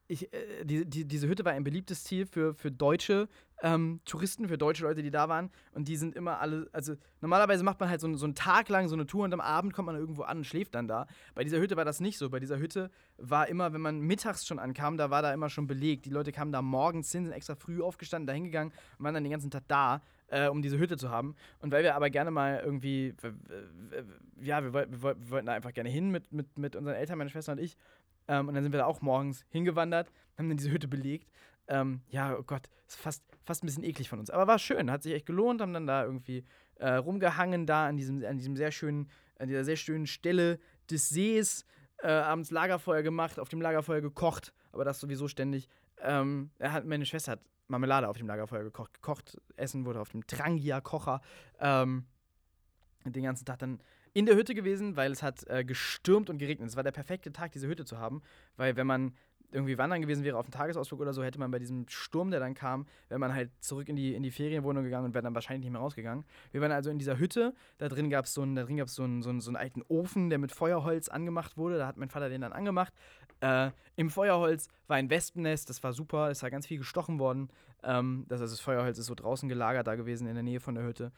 [0.07, 3.29] ich, äh, die, die, diese Hütte war ein beliebtes Ziel für, für deutsche
[3.63, 5.51] ähm, Touristen, für deutsche Leute, die da waren.
[5.73, 8.89] Und die sind immer alle, also normalerweise macht man halt so, so einen Tag lang
[8.89, 11.07] so eine Tour und am Abend kommt man irgendwo an und schläft dann da.
[11.35, 12.29] Bei dieser Hütte war das nicht so.
[12.29, 15.67] Bei dieser Hütte war immer, wenn man mittags schon ankam, da war da immer schon
[15.67, 16.05] belegt.
[16.05, 19.25] Die Leute kamen da morgens hin, sind extra früh aufgestanden, da hingegangen und waren dann
[19.25, 20.03] den ganzen Tag da.
[20.29, 21.37] Äh, um diese Hütte zu haben.
[21.61, 23.15] Und weil wir aber gerne mal irgendwie,
[24.41, 27.29] ja, wir, wir, wir wollten da einfach gerne hin mit, mit, mit unseren Eltern, meine
[27.29, 27.77] Schwester und ich,
[28.29, 31.31] ähm, und dann sind wir da auch morgens hingewandert, haben dann diese Hütte belegt.
[31.69, 34.31] Ähm, ja, oh Gott, ist fast, fast ein bisschen eklig von uns.
[34.31, 36.45] Aber war schön, hat sich echt gelohnt, haben dann da irgendwie
[36.77, 39.09] äh, rumgehangen, da an diesem, an diesem sehr schönen,
[39.39, 40.59] an dieser sehr schönen Stelle
[40.91, 41.65] des Sees,
[41.99, 45.69] äh, abends Lagerfeuer gemacht, auf dem Lagerfeuer gekocht, aber das sowieso ständig.
[46.01, 48.95] Ähm, hat, meine Schwester hat Marmelade auf dem Lagerfeuer gekocht.
[48.95, 51.23] Gekocht, Essen wurde auf dem Trangia-Kocher.
[51.59, 52.05] Ähm,
[53.05, 53.81] den ganzen Tag dann
[54.15, 56.69] in der Hütte gewesen, weil es hat äh, gestürmt und geregnet.
[56.69, 58.23] Es war der perfekte Tag, diese Hütte zu haben,
[58.57, 59.13] weil wenn man
[59.55, 62.41] irgendwie wandern gewesen wäre auf einem Tagesausflug oder so, hätte man bei diesem Sturm, der
[62.41, 65.35] dann kam, wäre man halt zurück in die, in die Ferienwohnung gegangen und wäre dann
[65.35, 66.25] wahrscheinlich nicht mehr rausgegangen.
[66.51, 69.31] Wir waren also in dieser Hütte, da drin gab es so, einen, so, einen, so,
[69.31, 71.79] einen, so einen alten Ofen, der mit Feuerholz angemacht wurde.
[71.79, 72.93] Da hat mein Vater den dann angemacht.
[73.41, 77.49] Äh, Im Feuerholz war ein Wespennest, das war super, es war ganz viel gestochen worden.
[77.83, 80.75] Ähm, das, also das Feuerholz ist so draußen gelagert da gewesen in der Nähe von
[80.75, 81.13] der Hütte.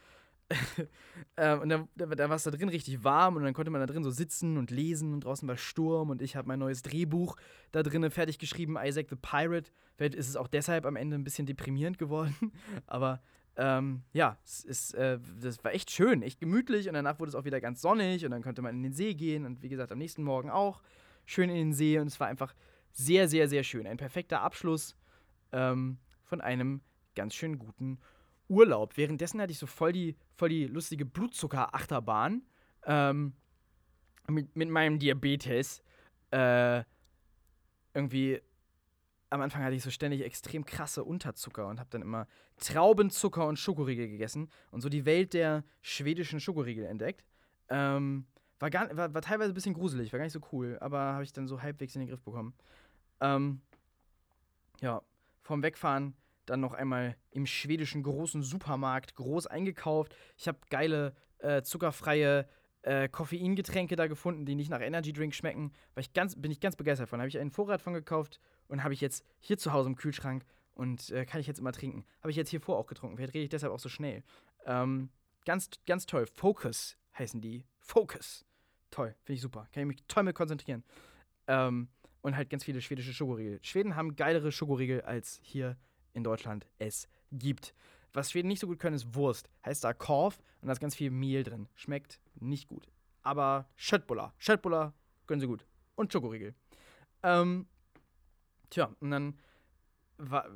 [1.36, 3.80] Ähm, und da, da, da war es da drin richtig warm und dann konnte man
[3.80, 6.82] da drin so sitzen und lesen und draußen war Sturm und ich habe mein neues
[6.82, 7.36] Drehbuch
[7.72, 9.70] da drinnen fertig geschrieben, Isaac the Pirate.
[9.96, 12.52] Vielleicht ist es auch deshalb am Ende ein bisschen deprimierend geworden,
[12.86, 13.22] aber
[13.56, 17.34] ähm, ja, es ist, äh, das war echt schön, echt gemütlich und danach wurde es
[17.34, 19.90] auch wieder ganz sonnig und dann konnte man in den See gehen und wie gesagt
[19.90, 20.82] am nächsten Morgen auch
[21.24, 22.54] schön in den See und es war einfach
[22.92, 23.86] sehr, sehr, sehr schön.
[23.86, 24.96] Ein perfekter Abschluss
[25.52, 26.82] ähm, von einem
[27.14, 27.98] ganz schön guten
[28.48, 28.96] Urlaub.
[28.96, 32.42] Währenddessen hatte ich so voll die, voll die lustige Blutzucker-Achterbahn
[32.84, 33.32] ähm,
[34.28, 35.82] mit, mit meinem Diabetes.
[36.30, 36.82] Äh,
[37.94, 38.40] irgendwie
[39.30, 42.26] am Anfang hatte ich so ständig extrem krasse Unterzucker und habe dann immer
[42.58, 47.24] Traubenzucker und Schokoriegel gegessen und so die Welt der schwedischen Schokoriegel entdeckt.
[47.68, 48.26] Ähm,
[48.58, 51.24] war, gar, war, war teilweise ein bisschen gruselig, war gar nicht so cool, aber habe
[51.24, 52.54] ich dann so halbwegs in den Griff bekommen.
[53.20, 53.60] Ähm,
[54.80, 55.02] ja,
[55.42, 56.14] vorm Wegfahren
[56.46, 60.16] dann noch einmal im schwedischen großen Supermarkt groß eingekauft.
[60.36, 62.48] Ich habe geile äh, zuckerfreie
[62.82, 65.72] äh, Koffeingetränke da gefunden, die nicht nach Energy Drink schmecken.
[65.94, 67.20] War ich ganz, bin ich ganz begeistert von.
[67.20, 70.44] Habe ich einen Vorrat von gekauft und habe ich jetzt hier zu Hause im Kühlschrank
[70.74, 72.04] und äh, kann ich jetzt immer trinken.
[72.20, 73.16] Habe ich jetzt hier vor auch getrunken.
[73.16, 74.22] Vielleicht rede ich deshalb auch so schnell.
[74.64, 75.10] Ähm,
[75.44, 76.26] ganz, ganz toll.
[76.26, 77.64] Focus heißen die.
[77.78, 78.44] Focus.
[78.90, 79.68] Toll, finde ich super.
[79.72, 80.84] Kann ich mich toll mit konzentrieren.
[81.48, 81.88] Ähm,
[82.22, 83.58] und halt ganz viele schwedische Schokoriegel.
[83.62, 85.76] Schweden haben geilere Schokoriegel als hier
[86.16, 87.74] in Deutschland es gibt.
[88.12, 89.50] Was Schweden nicht so gut können, ist Wurst.
[89.64, 91.68] Heißt da Korf und da ist ganz viel Mehl drin.
[91.74, 92.88] Schmeckt nicht gut.
[93.22, 94.32] Aber Schöttbuller.
[94.38, 94.94] Schöttbuller
[95.26, 95.66] können sie gut.
[95.94, 96.54] Und Schokoriegel.
[97.22, 97.66] Ähm,
[98.70, 99.38] tja, und dann
[100.16, 100.48] war,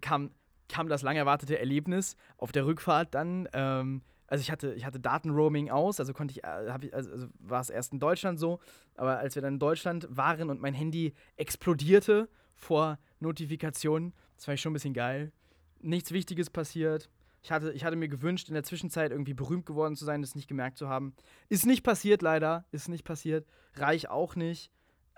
[0.00, 0.30] kam,
[0.68, 3.48] kam das lang erwartete Erlebnis auf der Rückfahrt dann.
[3.52, 7.26] Ähm, also ich hatte, ich hatte Datenroaming aus, also konnte ich, äh, ich also, also
[7.38, 8.58] war es erst in Deutschland so,
[8.96, 14.54] aber als wir dann in Deutschland waren und mein Handy explodierte vor Notifikationen, das fand
[14.54, 15.32] ich schon ein bisschen geil.
[15.80, 17.10] Nichts Wichtiges passiert.
[17.42, 20.34] Ich hatte, ich hatte mir gewünscht, in der Zwischenzeit irgendwie berühmt geworden zu sein, das
[20.34, 21.14] nicht gemerkt zu haben.
[21.50, 22.64] Ist nicht passiert, leider.
[22.72, 23.46] Ist nicht passiert.
[23.74, 24.70] Reich auch nicht.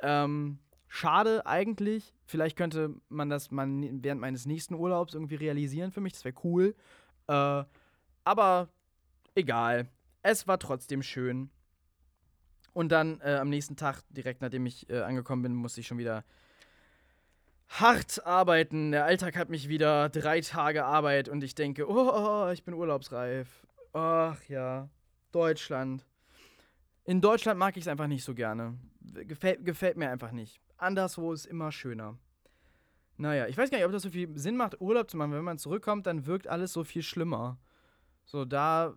[0.03, 2.13] Ähm, schade eigentlich.
[2.25, 6.15] Vielleicht könnte man das man während meines nächsten Urlaubs irgendwie realisieren für mich.
[6.15, 6.75] Das wäre cool.
[7.29, 7.63] Äh,
[8.25, 8.69] aber
[9.37, 9.89] egal.
[10.23, 11.51] Es war trotzdem schön.
[12.73, 15.99] Und dann äh, am nächsten Tag, direkt nachdem ich äh, angekommen bin, musste ich schon
[15.99, 16.25] wieder
[17.69, 18.93] hart arbeiten.
[18.93, 23.67] Der Alltag hat mich wieder drei Tage Arbeit und ich denke, oh, ich bin urlaubsreif.
[23.93, 24.89] Ach ja,
[25.33, 26.05] Deutschland.
[27.05, 28.79] In Deutschland mag ich es einfach nicht so gerne.
[29.01, 30.61] Gefällt, gefällt mir einfach nicht.
[30.77, 32.19] Anderswo ist immer schöner.
[33.17, 35.33] Naja, ich weiß gar nicht, ob das so viel Sinn macht, Urlaub zu machen.
[35.33, 37.59] Wenn man zurückkommt, dann wirkt alles so viel schlimmer.
[38.25, 38.95] So, da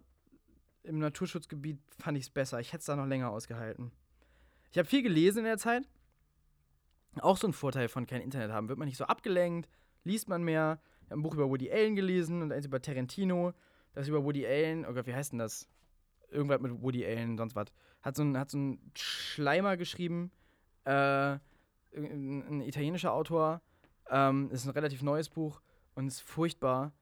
[0.83, 2.59] im Naturschutzgebiet fand ich es besser.
[2.59, 3.91] Ich hätte es da noch länger ausgehalten.
[4.71, 5.87] Ich habe viel gelesen in der Zeit.
[7.21, 8.69] Auch so ein Vorteil von kein Internet haben.
[8.69, 9.69] Wird man nicht so abgelenkt,
[10.03, 10.79] liest man mehr.
[11.03, 13.53] Ich habe ein Buch über Woody Allen gelesen und eins über Tarantino.
[13.93, 15.67] Das über Woody Allen, oh Gott, wie heißt denn das?
[16.29, 17.67] Irgendwas mit Woody Allen, sonst was.
[18.01, 20.31] Hat so ein, hat so ein Schleimer geschrieben.
[20.85, 21.41] Äh, ein,
[22.47, 23.61] ein italienischer Autor.
[24.09, 25.61] Ähm, ist ein relativ neues Buch
[25.95, 26.93] und ist furchtbar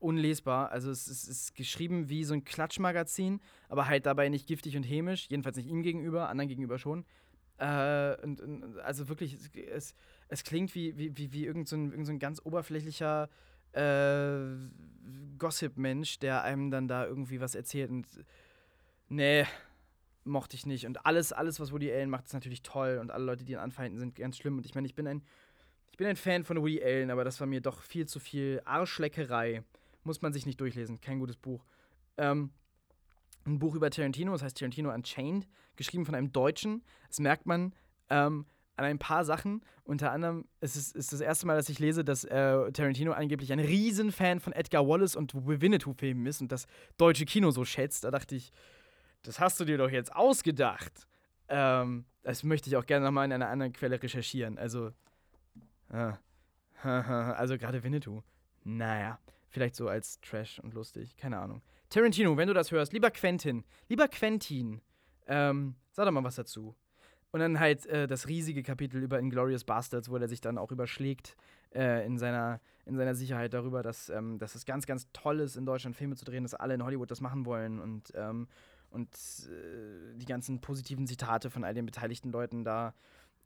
[0.00, 0.70] unlesbar.
[0.70, 4.82] Also es, es, ist geschrieben wie so ein Klatschmagazin, aber halt dabei nicht giftig und
[4.82, 5.26] hämisch.
[5.28, 7.04] Jedenfalls nicht ihm gegenüber, anderen gegenüber schon.
[7.58, 9.36] Äh, und, und, also wirklich,
[9.70, 9.94] es,
[10.28, 13.28] es, klingt wie, wie, wie, wie irgend, so irgend so ganz oberflächlicher
[13.72, 14.56] äh,
[15.38, 17.90] Gossip-Mensch, der einem dann da irgendwie was erzählt.
[17.90, 18.06] Und
[19.08, 19.44] nee,
[20.24, 20.86] mochte ich nicht.
[20.86, 22.98] Und alles, alles, was Woody Allen macht, ist natürlich toll.
[23.00, 24.56] Und alle Leute, die ihn anfeinden, sind ganz schlimm.
[24.56, 25.22] Und ich meine, ich bin ein,
[25.90, 28.62] ich bin ein Fan von Woody Allen, aber das war mir doch viel zu viel
[28.64, 29.64] Arschleckerei.
[30.04, 31.00] Muss man sich nicht durchlesen.
[31.00, 31.64] Kein gutes Buch.
[32.16, 32.50] Ähm,
[33.46, 35.46] ein Buch über Tarantino, das heißt Tarantino Unchained,
[35.76, 36.82] geschrieben von einem Deutschen.
[37.08, 37.74] Das merkt man
[38.10, 38.46] ähm,
[38.76, 39.62] an ein paar Sachen.
[39.84, 43.52] Unter anderem ist es ist das erste Mal, dass ich lese, dass äh, Tarantino angeblich
[43.52, 48.04] ein Riesenfan von Edgar Wallace und Winnetou-Filmen ist und das deutsche Kino so schätzt.
[48.04, 48.52] Da dachte ich,
[49.22, 51.06] das hast du dir doch jetzt ausgedacht.
[51.48, 54.58] Ähm, das möchte ich auch gerne nochmal in einer anderen Quelle recherchieren.
[54.58, 54.92] Also,
[55.90, 56.12] äh,
[56.82, 58.22] also gerade Winnetou.
[58.64, 59.18] Naja,
[59.50, 61.62] vielleicht so als Trash und lustig, keine Ahnung.
[61.90, 64.80] Tarantino, wenn du das hörst, lieber Quentin, lieber Quentin,
[65.26, 66.74] ähm, sag doch mal was dazu.
[67.32, 70.72] Und dann halt äh, das riesige Kapitel über Inglourious Bastards, wo er sich dann auch
[70.72, 71.36] überschlägt
[71.74, 75.56] äh, in, seiner, in seiner Sicherheit darüber, dass, ähm, dass es ganz, ganz toll ist,
[75.56, 78.48] in Deutschland Filme zu drehen, dass alle in Hollywood das machen wollen und, ähm,
[78.90, 82.94] und äh, die ganzen positiven Zitate von all den beteiligten Leuten da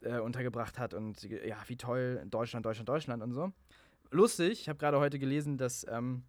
[0.00, 3.52] äh, untergebracht hat und ja, wie toll Deutschland, Deutschland, Deutschland und so.
[4.10, 6.22] Lustig, ich habe gerade heute gelesen, dass ähm,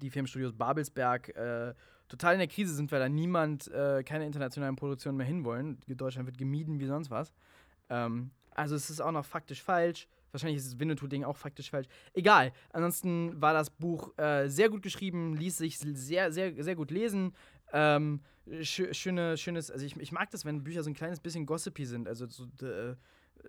[0.00, 1.74] die Filmstudios Babelsberg äh,
[2.08, 5.78] total in der Krise sind, weil da niemand, äh, keine internationalen Produktionen mehr hinwollen.
[5.86, 7.32] Deutschland wird gemieden wie sonst was.
[7.88, 10.08] Ähm, also es ist auch noch faktisch falsch.
[10.32, 11.88] Wahrscheinlich ist das Winnetou-Ding auch faktisch falsch.
[12.12, 12.52] Egal.
[12.72, 17.34] Ansonsten war das Buch äh, sehr gut geschrieben, ließ sich sehr, sehr, sehr gut lesen.
[17.72, 18.20] Ähm,
[18.62, 21.84] sch schöne, schönes, also ich, ich mag das, wenn Bücher so ein kleines bisschen gossipy
[21.84, 22.08] sind.
[22.08, 22.94] Also so, äh,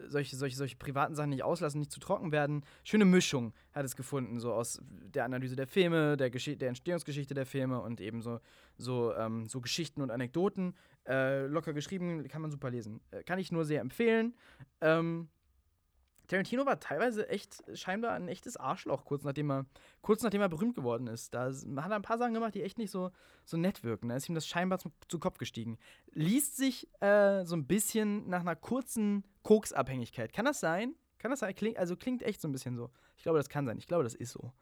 [0.08, 2.64] solche, solche, solche privaten Sachen nicht auslassen, nicht zu trocken werden.
[2.84, 7.34] Schöne Mischung hat es gefunden, so aus der Analyse der Filme, der, Gesch der Entstehungsgeschichte
[7.34, 8.40] der Filme und eben so,
[8.78, 10.76] so, ähm, so Geschichten und Anekdoten.
[11.08, 13.02] Äh, locker geschrieben, kann man super lesen.
[13.12, 14.36] Äh, kann ich nur sehr empfehlen.
[14.82, 15.30] Ähm,
[16.32, 19.66] Tarantino war teilweise echt scheinbar ein echtes Arschloch, kurz nachdem er,
[20.02, 21.34] kurz nachdem er berühmt geworden ist.
[21.34, 23.12] Da hat er ein paar Sachen gemacht, die echt nicht so,
[23.44, 24.08] so nett wirken.
[24.08, 25.78] Da ist ihm das scheinbar zu, zu Kopf gestiegen.
[26.14, 30.32] Liest sich äh, so ein bisschen nach einer kurzen Koksabhängigkeit.
[30.32, 30.96] Kann das sein?
[31.18, 31.54] Kann das sein?
[31.54, 32.92] Kling, also klingt echt so ein bisschen so.
[33.18, 33.78] Ich glaube, das kann sein.
[33.78, 34.54] Ich glaube, das ist so.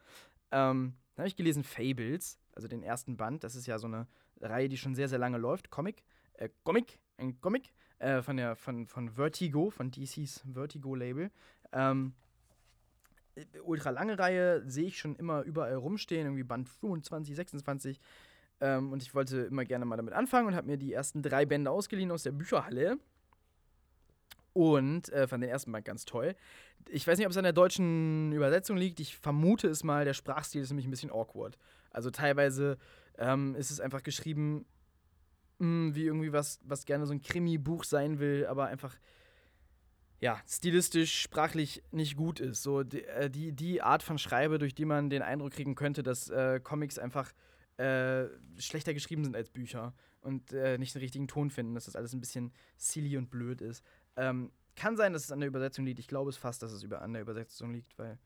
[0.51, 3.43] Ähm, dann habe ich gelesen Fables, also den ersten Band.
[3.43, 4.07] Das ist ja so eine
[4.41, 5.69] Reihe, die schon sehr, sehr lange läuft.
[5.69, 6.03] Comic.
[6.33, 6.97] Äh, Comic.
[7.17, 7.71] Ein Comic.
[7.99, 11.31] Äh, von, der, von, von Vertigo, von DCs Vertigo-Label.
[11.71, 12.13] Ähm,
[13.63, 17.99] ultra lange Reihe sehe ich schon immer überall rumstehen, irgendwie Band 25, 26.
[18.61, 21.45] Ähm, und ich wollte immer gerne mal damit anfangen und habe mir die ersten drei
[21.45, 22.97] Bände ausgeliehen aus der Bücherhalle.
[24.53, 26.35] Und äh, fand den ersten Band ganz toll.
[26.89, 28.99] Ich weiß nicht, ob es an der deutschen Übersetzung liegt.
[28.99, 31.57] Ich vermute es mal, der Sprachstil ist nämlich ein bisschen awkward.
[31.91, 32.77] Also teilweise
[33.17, 34.65] ähm, ist es einfach geschrieben,
[35.59, 38.97] mh, hm, wie irgendwie was, was gerne so ein Krimi-Buch sein will, aber einfach
[40.19, 42.63] ja, stilistisch, sprachlich nicht gut ist.
[42.63, 46.03] So die, äh, die, die, Art von Schreibe, durch die man den Eindruck kriegen könnte,
[46.03, 47.31] dass äh, Comics einfach
[47.77, 48.25] äh,
[48.57, 52.13] schlechter geschrieben sind als Bücher und äh, nicht den richtigen Ton finden, dass das alles
[52.13, 53.83] ein bisschen silly und blöd ist.
[54.17, 55.99] Ähm, kann sein, dass es an der Übersetzung liegt.
[55.99, 58.17] Ich glaube es fast, dass es über, an der Übersetzung liegt, weil,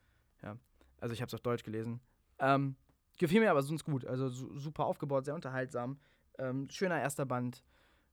[0.41, 0.57] ja,
[0.99, 1.99] also ich habe es auf Deutsch gelesen.
[2.39, 2.75] Ähm,
[3.19, 4.05] gefiel mir aber sonst gut.
[4.05, 5.99] Also su super aufgebaut, sehr unterhaltsam.
[6.39, 7.63] Ähm, schöner erster Band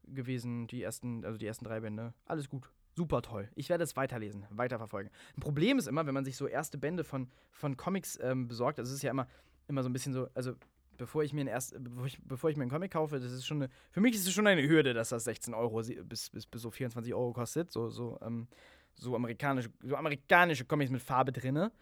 [0.04, 2.12] gewesen, die ersten, also die ersten drei Bände.
[2.26, 3.49] Alles gut super toll.
[3.55, 5.11] Ich werde es weiterlesen, weiterverfolgen.
[5.36, 8.78] Ein Problem ist immer, wenn man sich so erste Bände von, von Comics ähm, besorgt,
[8.78, 9.26] also es ist ja immer,
[9.68, 10.55] immer so ein bisschen so, also
[11.01, 13.47] bevor ich mir einen erst, bevor ich, bevor ich mir einen Comic kaufe, das ist
[13.47, 16.47] schon eine, für mich ist es schon eine Hürde, dass das 16 Euro bis, bis,
[16.47, 17.72] bis so 24 Euro kostet.
[17.72, 18.49] So, so, ähm,
[18.95, 21.72] so amerikanische, so amerikanische Comics mit Farbe drinne.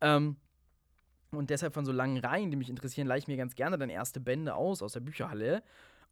[0.00, 0.36] Ähm,
[1.30, 3.90] und deshalb von so langen Reihen, die mich interessieren, leihe ich mir ganz gerne dann
[3.90, 5.62] erste Bände aus aus der Bücherhalle.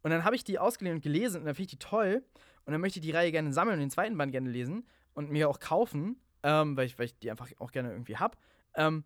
[0.03, 2.23] Und dann habe ich die ausgeliehen und gelesen und dann finde ich die toll.
[2.67, 5.31] Und dann möchte ich die Reihe gerne sammeln und den zweiten Band gerne lesen und
[5.31, 8.37] mir auch kaufen, ähm, weil, ich, weil ich die einfach auch gerne irgendwie habe.
[8.75, 9.05] Ähm,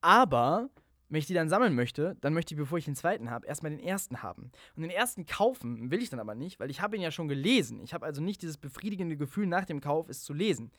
[0.00, 0.68] aber
[1.08, 3.70] wenn ich die dann sammeln möchte, dann möchte ich, bevor ich den zweiten habe, erstmal
[3.70, 4.50] den ersten haben.
[4.74, 7.28] Und den ersten kaufen will ich dann aber nicht, weil ich habe ihn ja schon
[7.28, 7.80] gelesen.
[7.80, 10.72] Ich habe also nicht dieses befriedigende Gefühl nach dem Kauf, es zu lesen.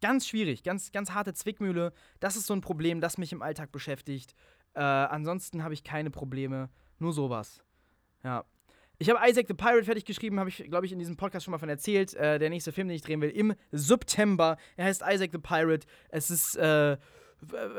[0.00, 1.92] Ganz schwierig, ganz, ganz harte Zwickmühle.
[2.20, 4.36] Das ist so ein Problem, das mich im Alltag beschäftigt.
[4.74, 6.70] Äh, ansonsten habe ich keine Probleme.
[7.00, 7.64] Nur sowas.
[8.22, 8.44] Ja,
[8.98, 11.52] ich habe Isaac the Pirate fertig geschrieben, habe ich, glaube ich, in diesem Podcast schon
[11.52, 12.14] mal von erzählt.
[12.14, 14.56] Äh, der nächste Film, den ich drehen will, im September.
[14.76, 15.86] Er heißt Isaac the Pirate.
[16.08, 16.96] Es ist äh,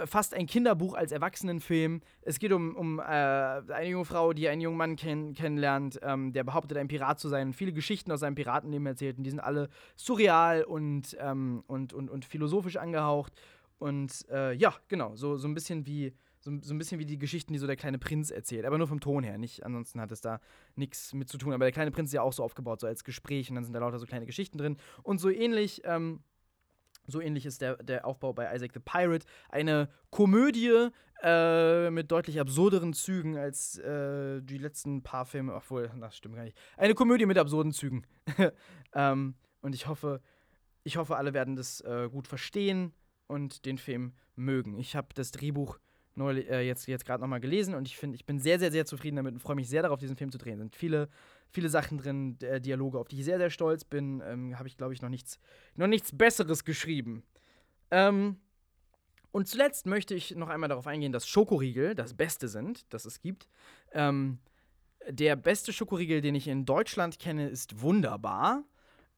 [0.06, 2.02] fast ein Kinderbuch als Erwachsenenfilm.
[2.22, 6.32] Es geht um, um äh, eine junge Frau, die einen jungen Mann kenn kennenlernt, ähm,
[6.32, 9.18] der behauptet, ein Pirat zu sein und viele Geschichten aus seinem Piratenleben erzählt.
[9.18, 9.68] Und die sind alle
[9.98, 13.34] surreal und, ähm, und, und, und philosophisch angehaucht.
[13.78, 17.18] Und äh, ja, genau, so, so ein bisschen wie so, so ein bisschen wie die
[17.18, 18.66] Geschichten, die so der kleine Prinz erzählt.
[18.66, 19.66] Aber nur vom Ton her, nicht.
[19.66, 20.40] Ansonsten hat es da
[20.76, 21.54] nichts mit zu tun.
[21.54, 23.74] Aber der kleine Prinz ist ja auch so aufgebaut, so als Gespräch und dann sind
[23.74, 24.78] da lauter so kleine Geschichten drin.
[25.04, 26.24] Und so ähnlich, ähm,
[27.08, 29.26] so ähnlich ist der, der Aufbau bei Isaac the Pirate.
[29.50, 30.90] Eine Komödie
[31.22, 35.54] äh, mit deutlich absurderen Zügen als äh, die letzten paar Filme.
[35.54, 36.58] Obwohl, das stimmt gar nicht.
[36.78, 38.06] Eine Komödie mit absurden Zügen.
[38.94, 40.22] ähm, und ich hoffe,
[40.84, 42.94] ich hoffe, alle werden das äh, gut verstehen
[43.28, 44.78] und den Film mögen.
[44.78, 45.80] Ich habe das Drehbuch
[46.20, 48.86] neulich, äh, jetzt, jetzt gerade nochmal gelesen und ich finde, ich bin sehr, sehr, sehr
[48.86, 50.54] zufrieden damit und freue mich sehr darauf, diesen Film zu drehen.
[50.54, 51.10] Es sind viele,
[51.50, 54.22] viele Sachen drin, äh, Dialoge, auf die ich sehr, sehr stolz bin.
[54.24, 55.40] Ähm, Habe ich, glaube ich, noch nichts,
[55.76, 57.24] noch nichts Besseres geschrieben.
[57.90, 58.38] Ähm,
[59.32, 63.22] und zuletzt möchte ich noch einmal darauf eingehen, dass Schokoriegel das Beste sind, das es
[63.22, 63.48] gibt.
[63.92, 64.40] Ähm,
[65.08, 68.64] der beste Schokoriegel, den ich in Deutschland kenne, ist wunderbar.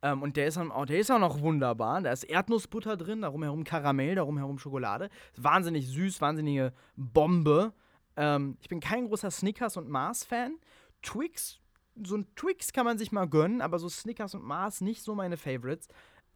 [0.01, 2.01] Ähm, und der ist, auch, der ist auch noch wunderbar.
[2.01, 5.09] Da ist Erdnussbutter drin, darum herum Karamell, darum herum Schokolade.
[5.35, 7.73] Wahnsinnig süß, wahnsinnige Bombe.
[8.15, 10.57] Ähm, ich bin kein großer Snickers und Mars-Fan.
[11.01, 11.59] Twix,
[12.03, 15.15] so ein Twix kann man sich mal gönnen, aber so Snickers und Mars nicht so
[15.15, 15.87] meine Favorites.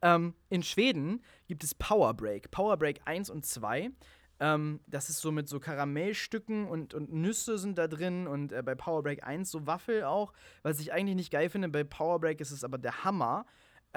[0.02, 2.50] Ähm, in Schweden gibt es Power Break.
[2.50, 3.90] Power Break 1 und 2.
[4.40, 8.62] Ähm, das ist so mit so Karamellstücken und, und Nüsse sind da drin und äh,
[8.62, 10.32] bei Power Break 1 so Waffel auch,
[10.62, 11.68] was ich eigentlich nicht geil finde.
[11.68, 13.46] Bei Power Break ist es aber der Hammer.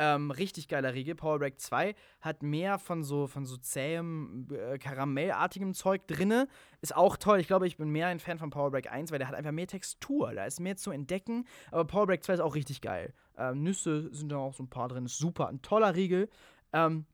[0.01, 1.13] Ähm, richtig geiler Riegel.
[1.15, 6.47] Power Break 2 hat mehr von so, von so zähem, äh, karamellartigem Zeug drinne.
[6.81, 7.41] Ist auch toll.
[7.41, 9.51] Ich glaube, ich bin mehr ein Fan von Power Break 1, weil der hat einfach
[9.51, 10.33] mehr Textur.
[10.33, 11.45] Da ist mehr zu entdecken.
[11.69, 13.13] Aber Power Break 2 ist auch richtig geil.
[13.37, 15.05] Ähm, Nüsse sind da auch so ein paar drin.
[15.05, 15.49] Ist super.
[15.49, 16.29] Ein toller Riegel.
[16.71, 17.05] Ähm,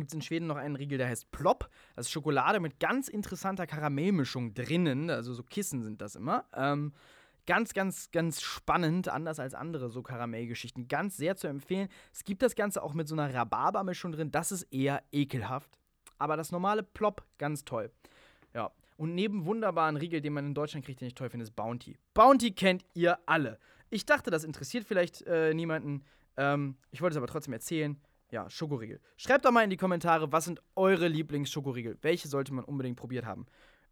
[0.00, 1.70] gibt es in Schweden noch einen Riegel, der heißt Plop.
[1.96, 5.10] Das ist Schokolade mit ganz interessanter Karamellmischung drinnen.
[5.10, 6.44] Also so Kissen sind das immer.
[6.54, 6.92] Ähm,
[7.46, 10.86] Ganz, ganz, ganz spannend, anders als andere so Karamellgeschichten.
[10.86, 11.88] Ganz sehr zu empfehlen.
[12.12, 14.30] Es gibt das Ganze auch mit so einer Rhabarbermischung drin.
[14.30, 15.76] Das ist eher ekelhaft.
[16.18, 17.90] Aber das normale Plop, ganz toll.
[18.54, 18.70] Ja.
[18.96, 21.96] Und neben wunderbaren Riegel, den man in Deutschland kriegt, den ich toll finde, ist Bounty.
[22.12, 23.58] Bounty kennt ihr alle.
[23.88, 26.04] Ich dachte, das interessiert vielleicht äh, niemanden.
[26.36, 27.98] Ähm, ich wollte es aber trotzdem erzählen.
[28.30, 29.00] Ja, Schokoriegel.
[29.16, 31.98] Schreibt doch mal in die Kommentare, was sind eure Lieblingsschokoriegel?
[32.02, 33.46] Welche sollte man unbedingt probiert haben?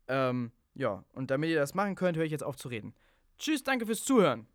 [0.06, 2.94] Ähm, ja, und damit ihr das machen könnt, höre ich jetzt auf zu reden.
[3.38, 4.46] Tschüss, danke fürs Zuhören.